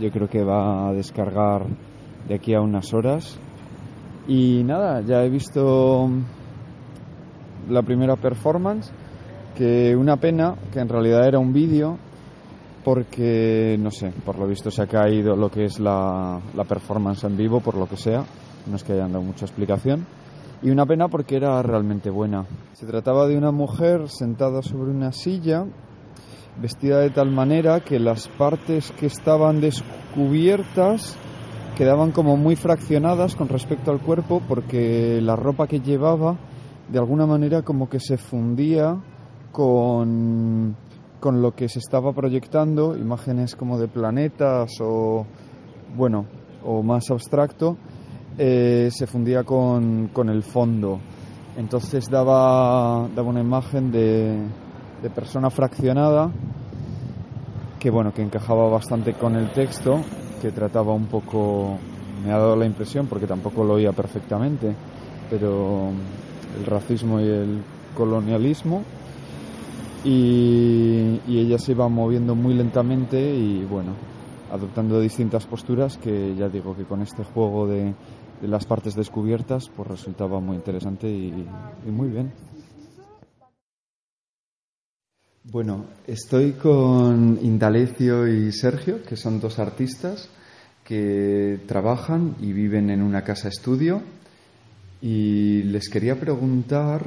[0.00, 1.66] yo creo que va a descargar
[2.26, 3.38] de aquí a unas horas.
[4.26, 6.08] Y nada, ya he visto
[7.68, 8.90] la primera performance,
[9.56, 11.98] que una pena, que en realidad era un vídeo,
[12.84, 17.24] porque, no sé, por lo visto se ha caído lo que es la, la performance
[17.24, 18.24] en vivo, por lo que sea,
[18.66, 20.06] no es que hayan dado mucha explicación
[20.62, 22.46] y una pena porque era realmente buena.
[22.74, 25.66] Se trataba de una mujer sentada sobre una silla,
[26.60, 31.16] vestida de tal manera que las partes que estaban descubiertas
[31.76, 36.38] quedaban como muy fraccionadas con respecto al cuerpo porque la ropa que llevaba
[36.88, 39.02] de alguna manera como que se fundía
[39.50, 40.76] con,
[41.18, 45.26] con lo que se estaba proyectando, imágenes como de planetas o
[45.96, 46.26] bueno,
[46.64, 47.76] o más abstracto,
[48.38, 50.98] eh, se fundía con, con, el fondo.
[51.56, 54.38] Entonces daba, daba una imagen de,
[55.02, 56.30] de, persona fraccionada
[57.78, 60.00] que bueno, que encajaba bastante con el texto,
[60.40, 61.78] que trataba un poco,
[62.24, 64.72] me ha dado la impresión, porque tampoco lo oía perfectamente,
[65.28, 65.90] pero
[66.58, 67.62] el racismo y el
[67.96, 68.84] colonialismo.
[70.04, 73.94] Y, y ella se iba moviendo muy lentamente y bueno,
[74.52, 77.94] adoptando distintas posturas que ya digo que con este juego de,
[78.48, 81.46] las partes descubiertas, pues resultaba muy interesante y,
[81.86, 82.32] muy bien.
[85.44, 90.28] Bueno, estoy con Indalecio y Sergio, que son dos artistas
[90.84, 94.02] que trabajan y viven en una casa estudio.
[95.00, 97.04] Y les quería preguntar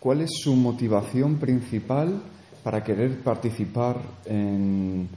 [0.00, 2.20] cuál es su motivación principal
[2.64, 5.08] para querer participar en,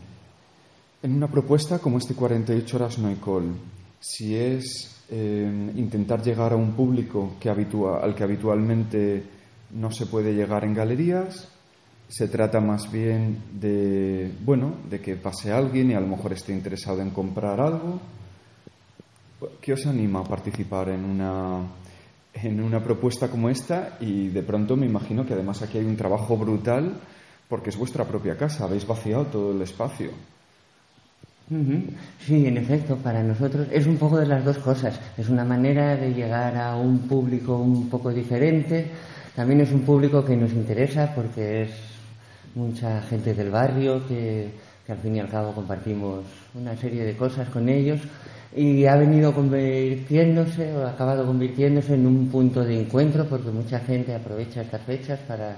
[1.01, 3.15] en una propuesta como este 48 horas no
[3.99, 7.35] Si es eh, intentar llegar a un público
[8.01, 9.23] al que habitualmente
[9.71, 11.47] no se puede llegar en galerías.
[12.07, 16.53] Se trata más bien de, bueno, de que pase alguien y a lo mejor esté
[16.53, 17.99] interesado en comprar algo.
[19.61, 21.61] ¿Qué os anima a participar en una,
[22.33, 23.97] en una propuesta como esta?
[24.01, 26.99] Y de pronto me imagino que además aquí hay un trabajo brutal
[27.47, 30.11] porque es vuestra propia casa, habéis vaciado todo el espacio.
[31.49, 34.99] Sí, en efecto, para nosotros es un poco de las dos cosas.
[35.17, 38.85] Es una manera de llegar a un público un poco diferente.
[39.35, 41.69] También es un público que nos interesa porque es
[42.53, 44.51] mucha gente del barrio que,
[44.87, 47.99] al fin y al cabo compartimos una serie de cosas con ellos
[48.55, 53.79] y ha venido convirtiéndose o ha acabado convirtiéndose en un punto de encuentro porque mucha
[53.79, 55.55] gente aprovecha estas fechas para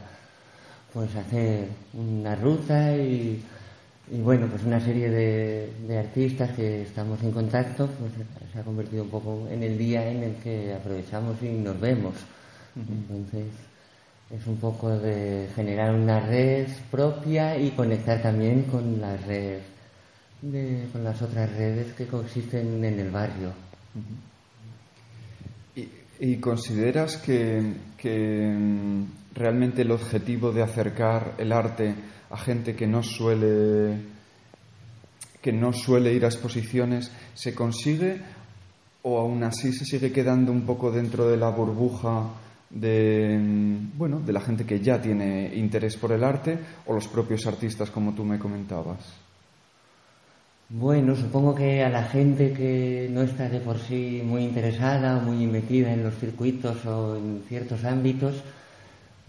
[0.93, 3.41] pues hacer una ruta y
[4.11, 8.11] y bueno, pues una serie de, artistas que estamos en contacto, pues
[8.51, 12.15] se ha convertido un poco en el día en el que aprovechamos y nos vemos.
[12.75, 13.47] Entonces,
[14.29, 19.59] es un poco de generar una red propia y conectar también con la red,
[20.91, 23.53] con las otras redes que coexisten en el barrio.
[26.19, 29.05] ¿Y, consideras que, que mm,
[29.35, 31.95] realmente el objetivo de acercar el arte
[32.31, 33.97] a gente que no suele
[35.41, 38.21] que no suele ir a exposiciones se consigue
[39.03, 42.29] o aún así se sigue quedando un poco dentro de la burbuja
[42.69, 43.37] de
[43.97, 47.89] bueno de la gente que ya tiene interés por el arte o los propios artistas
[47.89, 48.99] como tú me comentabas
[50.69, 55.21] bueno supongo que a la gente que no está de por sí muy interesada o
[55.21, 58.41] muy metida en los circuitos o en ciertos ámbitos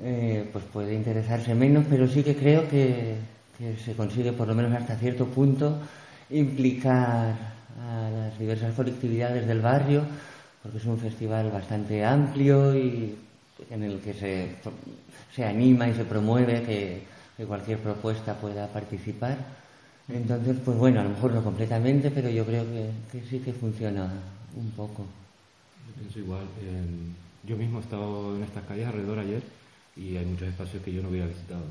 [0.05, 3.15] eh, pues puede interesarse menos, pero sí que creo que,
[3.85, 5.79] se consigue, por lo menos hasta cierto punto,
[6.31, 7.37] implicar
[7.81, 10.03] a las diversas colectividades del barrio,
[10.61, 13.15] porque es un festival bastante amplio y
[13.71, 14.49] en el que se,
[15.35, 17.13] se anima y se promueve que,
[17.47, 19.37] cualquier propuesta pueda participar.
[20.09, 22.65] Entonces, pues bueno, a lo mejor no completamente, pero yo creo
[23.11, 24.13] que, sí que funciona
[24.55, 25.05] un poco.
[25.89, 26.45] Yo pienso igual.
[27.43, 29.43] yo mismo he estado en estas calles alrededor ayer
[29.97, 31.63] y hay muchos espacios que yo no hubiera visitado.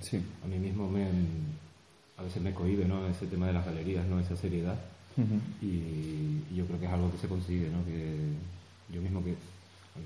[0.00, 0.22] sí.
[0.44, 1.08] A mí mismo me,
[2.16, 3.06] a veces me cohibe ¿no?
[3.08, 4.20] ese tema de las galerías, ¿no?
[4.20, 4.78] esa seriedad.
[5.62, 7.84] y, yo creo que es algo que se consigue, ¿no?
[7.84, 8.14] que
[8.92, 9.34] yo mismo que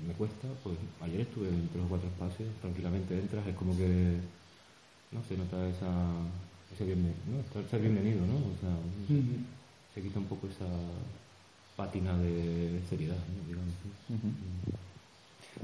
[0.07, 4.17] me cuesta, pues ayer estuve en tres o cuatro espacios, tranquilamente entras, es como que
[5.11, 5.89] no se nota esa,
[6.73, 7.69] ese bienvenido, ¿no?
[7.69, 8.35] ser bienvenido, ¿no?
[8.35, 8.75] O sea,
[9.93, 10.65] se quita un poco esa
[11.75, 13.47] pátina de seriedad, ¿no?
[13.47, 13.73] digamos.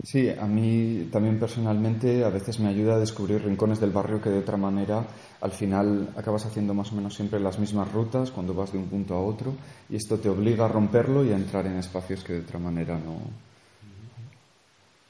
[0.04, 4.30] Sí, a mí también personalmente a veces me ayuda a descubrir rincones del barrio que
[4.30, 5.06] de otra manera
[5.42, 8.88] al final acabas haciendo más o menos siempre las mismas rutas cuando vas de un
[8.88, 9.54] punto a otro
[9.90, 12.98] y esto te obliga a romperlo y a entrar en espacios que de otra manera
[12.98, 13.20] no.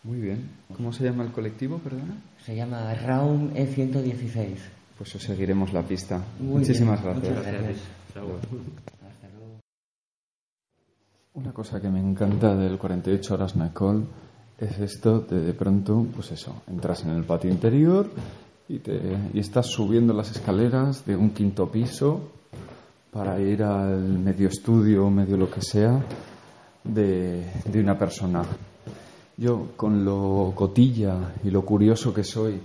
[0.04, 0.50] Muy bien.
[0.76, 2.16] ¿Cómo se llama el colectivo, perdona?
[2.46, 4.58] Se llama Raum E116.
[5.00, 6.24] Pues os seguiremos la pista.
[6.40, 7.44] Muchísimas gracias.
[7.44, 7.78] gracias.
[11.34, 14.06] Una cosa que me encanta del 48 horas Nicole
[14.60, 18.10] es esto de de pronto, pues eso, entras en el patio interior
[18.70, 18.99] y, te,
[19.34, 22.32] y estás subiendo las escaleras de un quinto piso
[23.12, 26.03] para ir al medio estudio medio lo que sea
[26.84, 28.43] de, de una persona.
[29.38, 32.60] Yo, con lo cotilla y lo curioso que soy,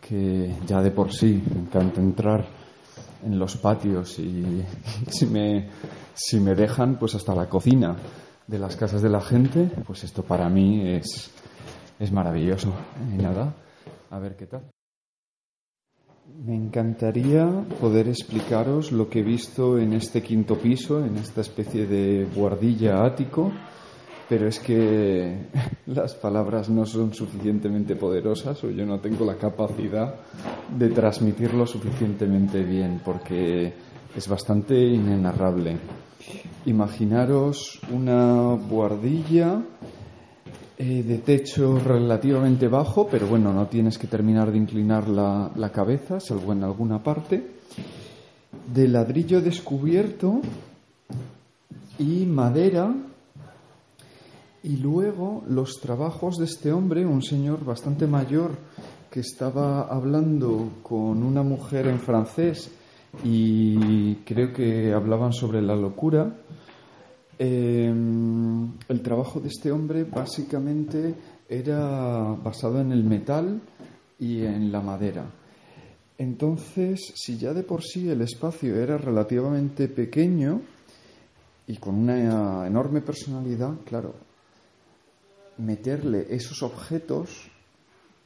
[0.00, 2.46] que ya de por sí me encanta entrar
[3.24, 4.64] en los patios y
[5.10, 5.68] si me,
[6.14, 7.96] si me dejan, pues hasta la cocina
[8.48, 11.30] de las casas de la gente, pues esto para mí es,
[12.00, 12.72] es maravilloso.
[13.14, 13.54] Y nada,
[14.10, 14.62] a ver qué tal.
[16.44, 17.46] Me encantaría
[17.80, 23.04] poder explicaros lo que he visto en este quinto piso, en esta especie de guardilla
[23.04, 23.52] ático,
[24.28, 25.48] pero es que
[25.86, 30.14] las palabras no son suficientemente poderosas o yo no tengo la capacidad
[30.74, 33.74] de transmitirlo suficientemente bien porque
[34.16, 35.78] es bastante inenarrable.
[36.66, 39.62] Imaginaros una buhardilla
[40.76, 45.70] eh, de techo relativamente bajo, pero bueno, no tienes que terminar de inclinar la, la
[45.70, 47.58] cabeza, salvo en alguna parte,
[48.72, 50.40] de ladrillo descubierto
[51.98, 52.94] y madera
[54.62, 58.50] y luego los trabajos de este hombre, un señor bastante mayor
[59.10, 62.70] que estaba hablando con una mujer en francés
[63.24, 66.32] y creo que hablaban sobre la locura.
[67.38, 67.92] Eh,
[68.88, 71.14] el trabajo de este hombre básicamente
[71.48, 73.60] era basado en el metal
[74.18, 75.24] y en la madera.
[76.18, 80.60] Entonces, si ya de por sí el espacio era relativamente pequeño
[81.68, 84.14] y con una enorme personalidad, claro,
[85.58, 87.48] meterle esos objetos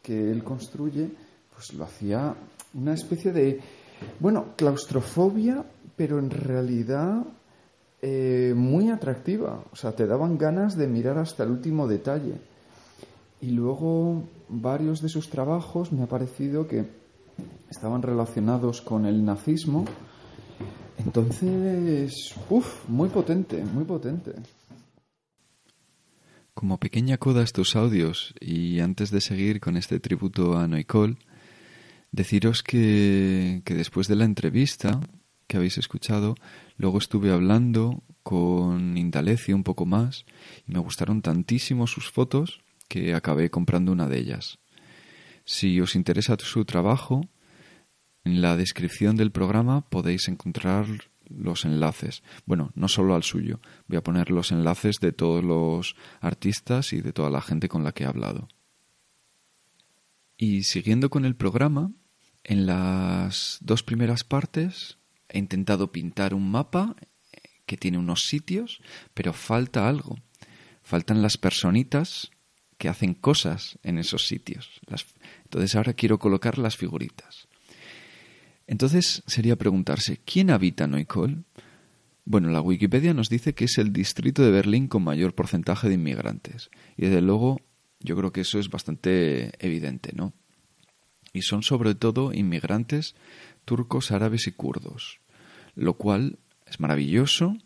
[0.03, 1.11] que él construye,
[1.55, 2.35] pues lo hacía
[2.75, 3.61] una especie de,
[4.21, 5.65] bueno, claustrofobia,
[5.97, 7.25] pero en realidad
[8.01, 9.63] eh, muy atractiva.
[9.73, 12.35] O sea, te daban ganas de mirar hasta el último detalle.
[13.41, 16.87] Y luego varios de sus trabajos me ha parecido que
[17.71, 19.85] estaban relacionados con el nazismo.
[20.99, 24.33] Entonces, uff, muy potente, muy potente.
[26.55, 31.19] Como pequeña coda estos audios y antes de seguir con este tributo a Noicol,
[32.13, 35.01] deciros que, después de la entrevista
[35.47, 36.37] que habéis escuchado,
[36.77, 40.25] luego estuve hablando con Indalecio un poco más
[40.67, 44.59] y me gustaron tantísimo sus fotos que acabé comprando una de ellas.
[45.45, 47.23] Si os interesa su trabajo,
[48.25, 50.87] en la descripción del programa podéis encontrar
[51.29, 52.23] los enlaces.
[52.47, 53.61] Bueno, no solo al suyo.
[53.89, 57.83] Voy a poner los enlaces de todos los artistas y de toda la gente con
[57.83, 58.49] la que he hablado.
[60.37, 61.93] Y siguiendo con el programa,
[62.45, 66.97] en las dos primeras partes he intentado pintar un mapa
[67.67, 68.81] que tiene unos sitios,
[69.15, 70.19] pero falta algo.
[70.83, 72.31] Faltan las personitas
[72.77, 74.81] que hacen cosas en esos sitios.
[75.45, 77.49] Entonces ahora quiero colocar las figuritas.
[78.67, 81.47] Entonces sería preguntarse, ¿quién habita Neukölln?
[82.25, 85.95] Bueno, la Wikipedia nos dice que es el distrito de Berlín con mayor porcentaje de
[85.95, 86.71] inmigrantes.
[86.97, 87.61] Y desde luego
[88.01, 90.33] yo creo que eso es bastante evidente, ¿no?
[91.33, 93.15] Y son sobre todo inmigrantes
[93.65, 95.21] turcos, árabes y kurdos.
[95.75, 97.57] Lo cual es maravilloso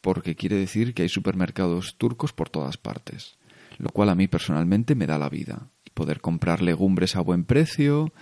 [0.00, 3.38] porque quiere decir que hay supermercados turcos por todas partes.
[3.78, 5.70] Lo cual a mí personalmente me da la vida.
[5.94, 8.12] Poder comprar legumbres a buen precio,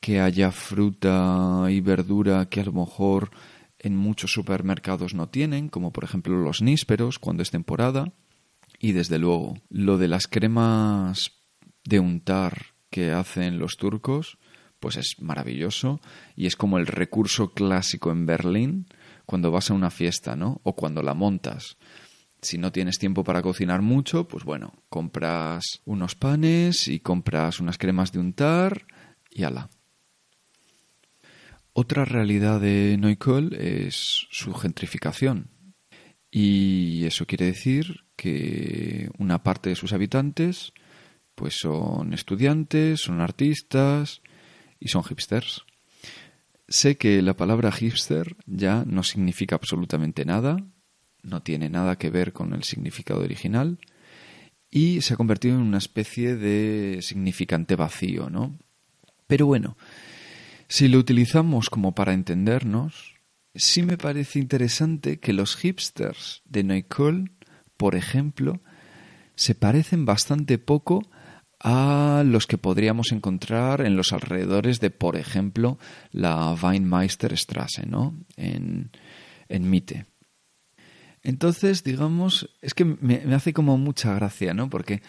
[0.00, 3.30] que haya fruta y verdura que a lo mejor
[3.78, 8.12] en muchos supermercados no tienen, como por ejemplo los nísperos cuando es temporada.
[8.78, 11.32] Y desde luego, lo de las cremas
[11.84, 14.38] de untar que hacen los turcos,
[14.80, 16.00] pues es maravilloso
[16.36, 18.86] y es como el recurso clásico en Berlín
[19.26, 20.60] cuando vas a una fiesta, ¿no?
[20.64, 21.76] O cuando la montas.
[22.42, 27.76] Si no tienes tiempo para cocinar mucho, pues bueno, compras unos panes y compras unas
[27.76, 28.86] cremas de untar
[29.30, 29.68] y ala.
[31.72, 35.50] Otra realidad de Neukölln es su gentrificación.
[36.30, 40.72] Y eso quiere decir que una parte de sus habitantes
[41.40, 44.20] pues son estudiantes, son artistas
[44.78, 45.64] y son hipsters.
[46.68, 50.58] Sé que la palabra hipster ya no significa absolutamente nada,
[51.22, 53.78] no tiene nada que ver con el significado original
[54.70, 58.58] y se ha convertido en una especie de significante vacío, ¿no?
[59.26, 59.78] Pero bueno,
[60.68, 63.14] si lo utilizamos como para entendernos,
[63.54, 67.32] sí me parece interesante que los hipsters de Neukölln,
[67.78, 68.60] por ejemplo,
[69.36, 71.00] se parecen bastante poco
[71.60, 75.78] a los que podríamos encontrar en los alrededores de, por ejemplo,
[76.10, 78.14] la Weinmeisterstraße, ¿no?
[78.36, 78.90] En,
[79.48, 80.06] en Mitte.
[81.22, 84.70] Entonces, digamos, es que me, hace como mucha gracia, ¿no?
[84.70, 85.02] Porque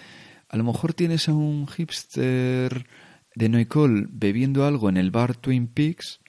[0.49, 2.86] a lo mejor tienes a un hipster
[3.34, 6.20] de Neukölln bebiendo algo en el bar Twin Peaks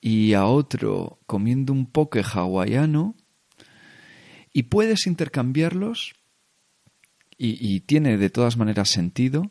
[0.00, 3.16] y a otro comiendo un poke hawaiano
[4.52, 6.14] y puedes intercambiarlos
[7.38, 9.50] y, tiene de todas maneras sentido,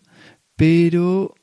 [0.56, 1.36] pero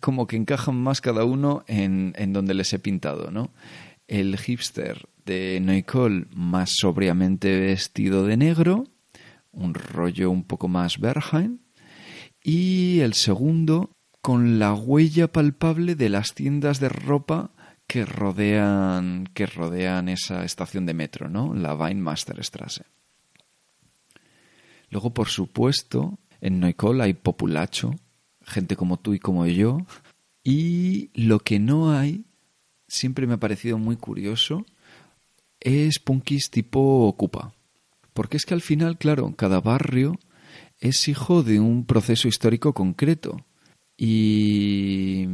[0.00, 3.52] como que encajan más cada uno en, en donde les he pintado, ¿no?
[4.06, 8.84] El hipster de Neukölln más sobriamente vestido de negro,
[9.50, 11.60] un rollo un poco más Berghain,
[12.42, 17.50] y el segundo con la huella palpable de las tiendas de ropa
[17.86, 21.54] que rodean, que rodean esa estación de metro, ¿no?
[21.54, 22.84] La Weinmasterstraße.
[24.92, 27.94] Luego, por supuesto, en Neukölln hay populacho,
[28.42, 29.78] gente como tú y como yo,
[30.44, 32.26] y lo que no hay,
[32.88, 34.66] siempre me ha parecido muy curioso,
[35.60, 37.54] es punkis tipo Ocupa.
[38.12, 40.18] Porque es que al final, claro, cada barrio
[40.78, 43.46] es hijo de un proceso histórico concreto.
[43.96, 45.26] Y,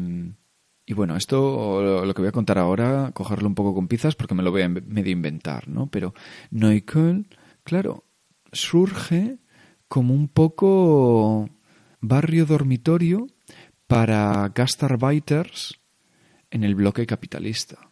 [0.86, 4.36] y bueno, esto lo que voy a contar ahora, cogerlo un poco con pizzas porque
[4.36, 5.88] me lo voy a medio inventar, ¿no?
[5.88, 6.14] Pero
[6.52, 7.26] Neukölln,
[7.64, 8.04] claro,
[8.52, 9.38] surge
[9.89, 11.49] como un poco
[12.01, 13.26] barrio dormitorio
[13.86, 15.80] para gastarbeiters
[16.51, 17.91] en el bloque capitalista.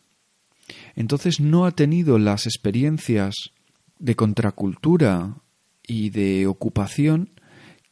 [0.94, 3.34] Entonces no ha tenido las experiencias
[3.98, 5.36] de contracultura
[5.82, 7.30] y de ocupación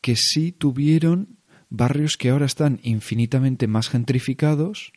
[0.01, 1.39] que sí tuvieron
[1.71, 4.93] barrios que ahora están infinitamente más gentrificados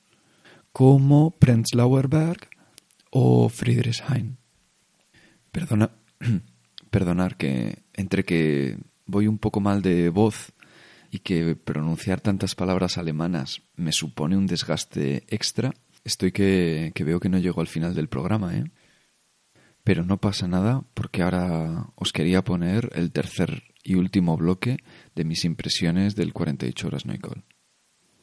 [0.71, 2.49] como Prenzlauer Berg
[3.09, 4.37] o Friedrichshain.
[5.51, 5.91] Perdona,
[6.91, 8.77] perdonar que entre que
[9.07, 10.53] voy un poco mal de voz
[11.09, 17.29] y que pronunciar tantas palabras alemanas me supone un desgaste extra, estoy que, veo que
[17.29, 18.65] no llego al final del programa, ¿eh?
[19.83, 24.77] Pero no pasa nada porque ahora os quería poner el tercer y último bloque
[25.15, 27.43] de mis impresiones del 48 horas Noicol.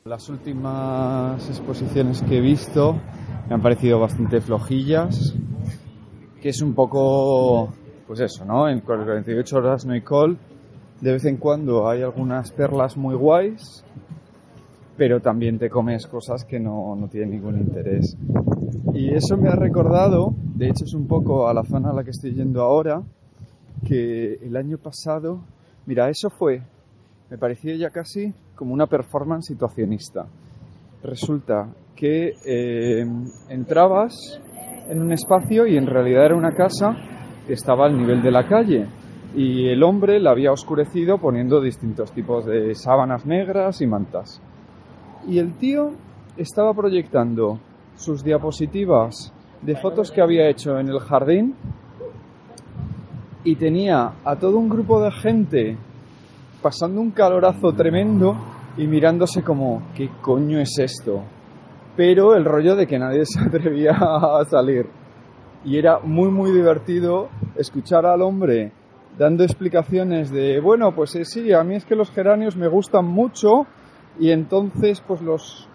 [0.04, 3.00] Las últimas exposiciones que he visto
[3.48, 5.34] me han parecido bastante flojillas,
[6.42, 7.72] que es un poco,
[8.06, 8.68] pues eso, ¿no?
[8.68, 10.38] En 48 horas Noicol
[11.04, 13.84] de vez en cuando hay algunas perlas muy guays,
[14.96, 18.16] pero también te comes cosas que no, no tienen ningún interés.
[18.94, 22.04] Y eso me ha recordado, de hecho es un poco a la zona a la
[22.04, 23.02] que estoy yendo ahora,
[23.86, 25.40] que el año pasado,
[25.84, 26.62] mira, eso fue,
[27.28, 30.24] me parecía ya casi como una performance situacionista.
[31.02, 33.04] Resulta que eh,
[33.50, 34.40] entrabas
[34.88, 36.96] en un espacio y en realidad era una casa
[37.46, 38.86] que estaba al nivel de la calle
[39.34, 44.40] y el hombre la había oscurecido poniendo distintos tipos de sábanas negras y mantas.
[45.26, 45.90] Y el tío
[46.36, 47.58] estaba proyectando
[47.96, 49.32] sus diapositivas
[49.62, 51.54] de fotos que había hecho en el jardín
[53.42, 55.76] y tenía a todo un grupo de gente
[56.62, 58.36] pasando un calorazo tremendo
[58.76, 61.22] y mirándose como, ¿qué coño es esto?
[61.96, 64.86] Pero el rollo de que nadie se atrevía a salir.
[65.64, 68.72] Y era muy, muy divertido escuchar al hombre
[69.18, 73.06] dando explicaciones de, bueno, pues eh, sí, a mí es que los geranios me gustan
[73.06, 73.66] mucho
[74.18, 75.68] y entonces pues los,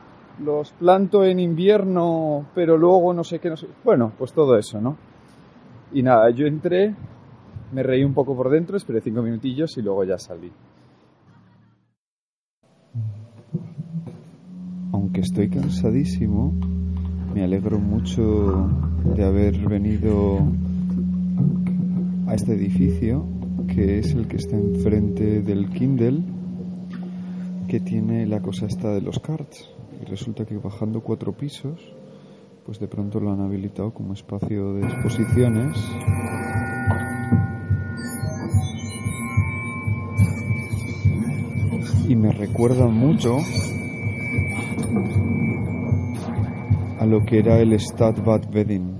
[0.44, 3.68] los planto en invierno, pero luego no sé qué, no sé.
[3.84, 4.98] Bueno, pues todo eso, ¿no?
[5.92, 6.96] Y nada, yo entré,
[7.72, 10.52] me reí un poco por dentro, esperé cinco minutillos y luego ya salí.
[14.92, 16.54] Aunque estoy cansadísimo,
[17.34, 18.70] me alegro mucho
[19.16, 20.40] de haber venido
[22.30, 23.26] a este edificio,
[23.68, 26.22] que es el que está enfrente del Kindle,
[27.68, 29.68] que tiene la cosa esta de los cards.
[30.00, 31.82] y resulta que bajando cuatro pisos,
[32.66, 35.76] pues de pronto lo han habilitado como espacio de exposiciones.
[42.08, 43.38] Y me recuerda mucho
[47.00, 48.98] a lo que era el Stadtbad Wedding.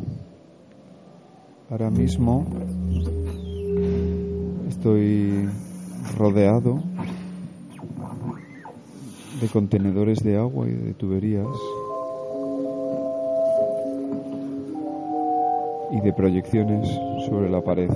[1.70, 2.46] Ahora mismo
[4.80, 5.50] estoy
[6.18, 6.82] rodeado
[9.42, 11.48] de contenedores de agua y de tuberías
[15.92, 16.88] y de proyecciones
[17.28, 17.90] sobre la pared.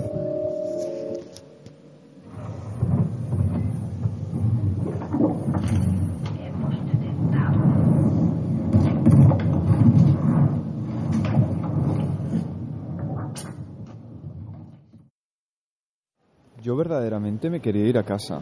[16.64, 18.40] Yo verdaderamente me quería ir a casa,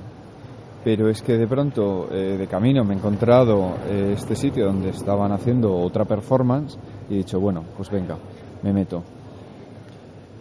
[0.83, 4.89] pero es que de pronto eh, de camino me he encontrado eh, este sitio donde
[4.89, 6.77] estaban haciendo otra performance
[7.09, 8.19] y he dicho, bueno, pues venga,
[8.61, 9.01] me meto.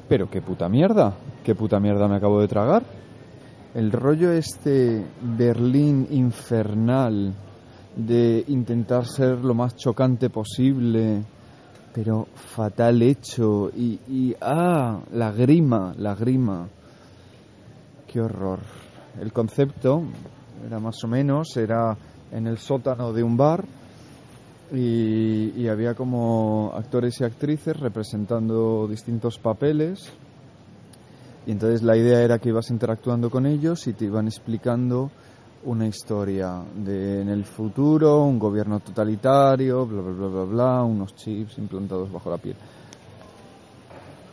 [0.07, 2.83] Pero qué puta mierda, qué puta mierda me acabo de tragar.
[3.73, 7.33] El rollo este Berlín infernal
[7.97, 11.23] de intentar ser lo más chocante posible,
[11.95, 16.69] pero fatal hecho y, y ah, la grima, la grima.
[18.11, 18.59] Qué horror.
[19.21, 20.03] El concepto
[20.67, 21.97] era más o menos, era
[22.33, 23.65] en el sótano de un bar
[24.73, 30.11] y, había como actores y actrices representando distintos papeles.
[31.47, 35.13] Y entonces la idea era que ibas interactuando con ellos y te iban explicando
[35.65, 41.15] una historia de en el futuro, un gobierno totalitario, bla bla bla bla bla, unos
[41.15, 42.57] chips implantados bajo la piel.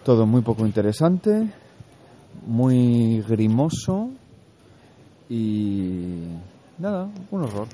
[0.04, 1.54] Todo muy poco interesante,
[2.48, 4.10] muy grimoso,
[5.30, 6.22] y
[6.78, 7.68] nada, un horror.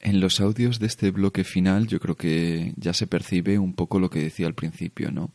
[0.00, 3.98] En los audios de este bloque final yo creo que ya se percibe un poco
[3.98, 5.32] lo que decía al principio, ¿no?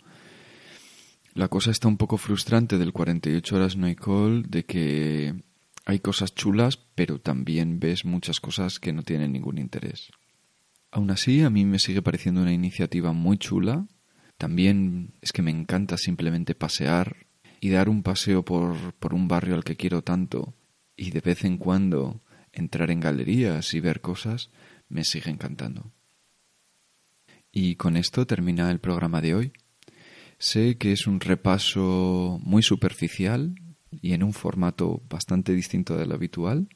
[1.34, 5.34] La cosa está un poco frustrante del 48 horas no hay call, de que
[5.86, 10.12] hay cosas chulas, pero también ves muchas cosas que no tienen ningún interés.
[10.92, 13.88] Aún así, a mí me sigue pareciendo una iniciativa muy chula.
[14.38, 17.16] También es que me encanta simplemente pasear
[17.62, 20.56] y dar un paseo por, por un barrio al que quiero tanto
[20.98, 22.20] y de vez en cuando
[22.52, 24.50] entrar en galerías y ver cosas
[24.90, 25.92] me sigue encantando.
[27.52, 29.54] Y con esto termina el programa de hoy.
[30.40, 33.54] Sé que es un repaso muy superficial
[34.02, 36.68] y en un formato bastante distinto del habitual,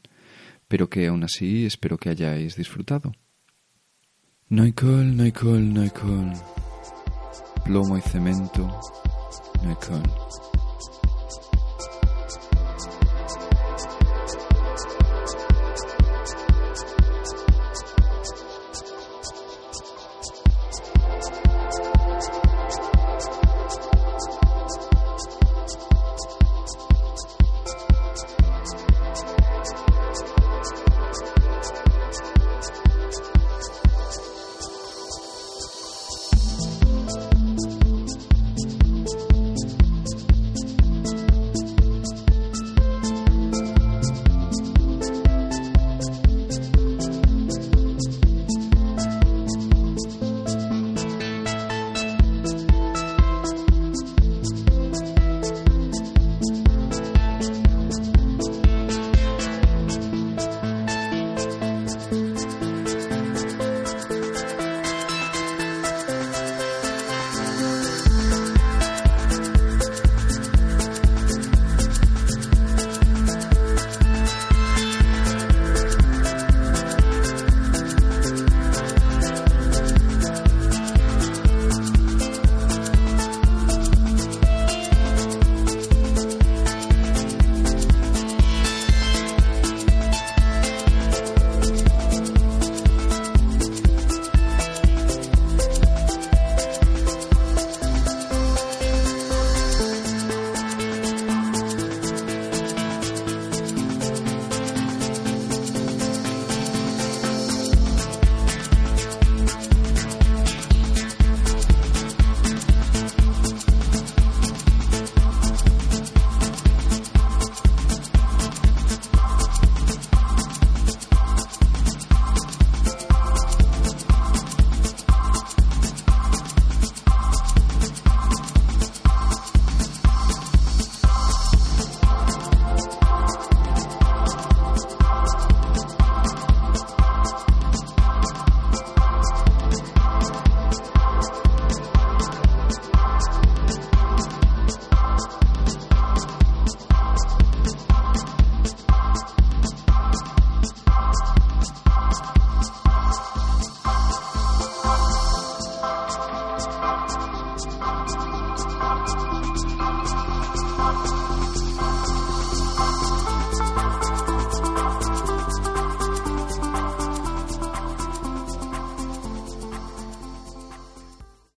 [0.67, 3.11] pero que aún así espero que hayáis disfrutado.
[4.49, 6.31] No hay col, no hay col, no hay col.
[7.63, 8.67] Plomo y cemento,
[9.63, 10.03] no hay col.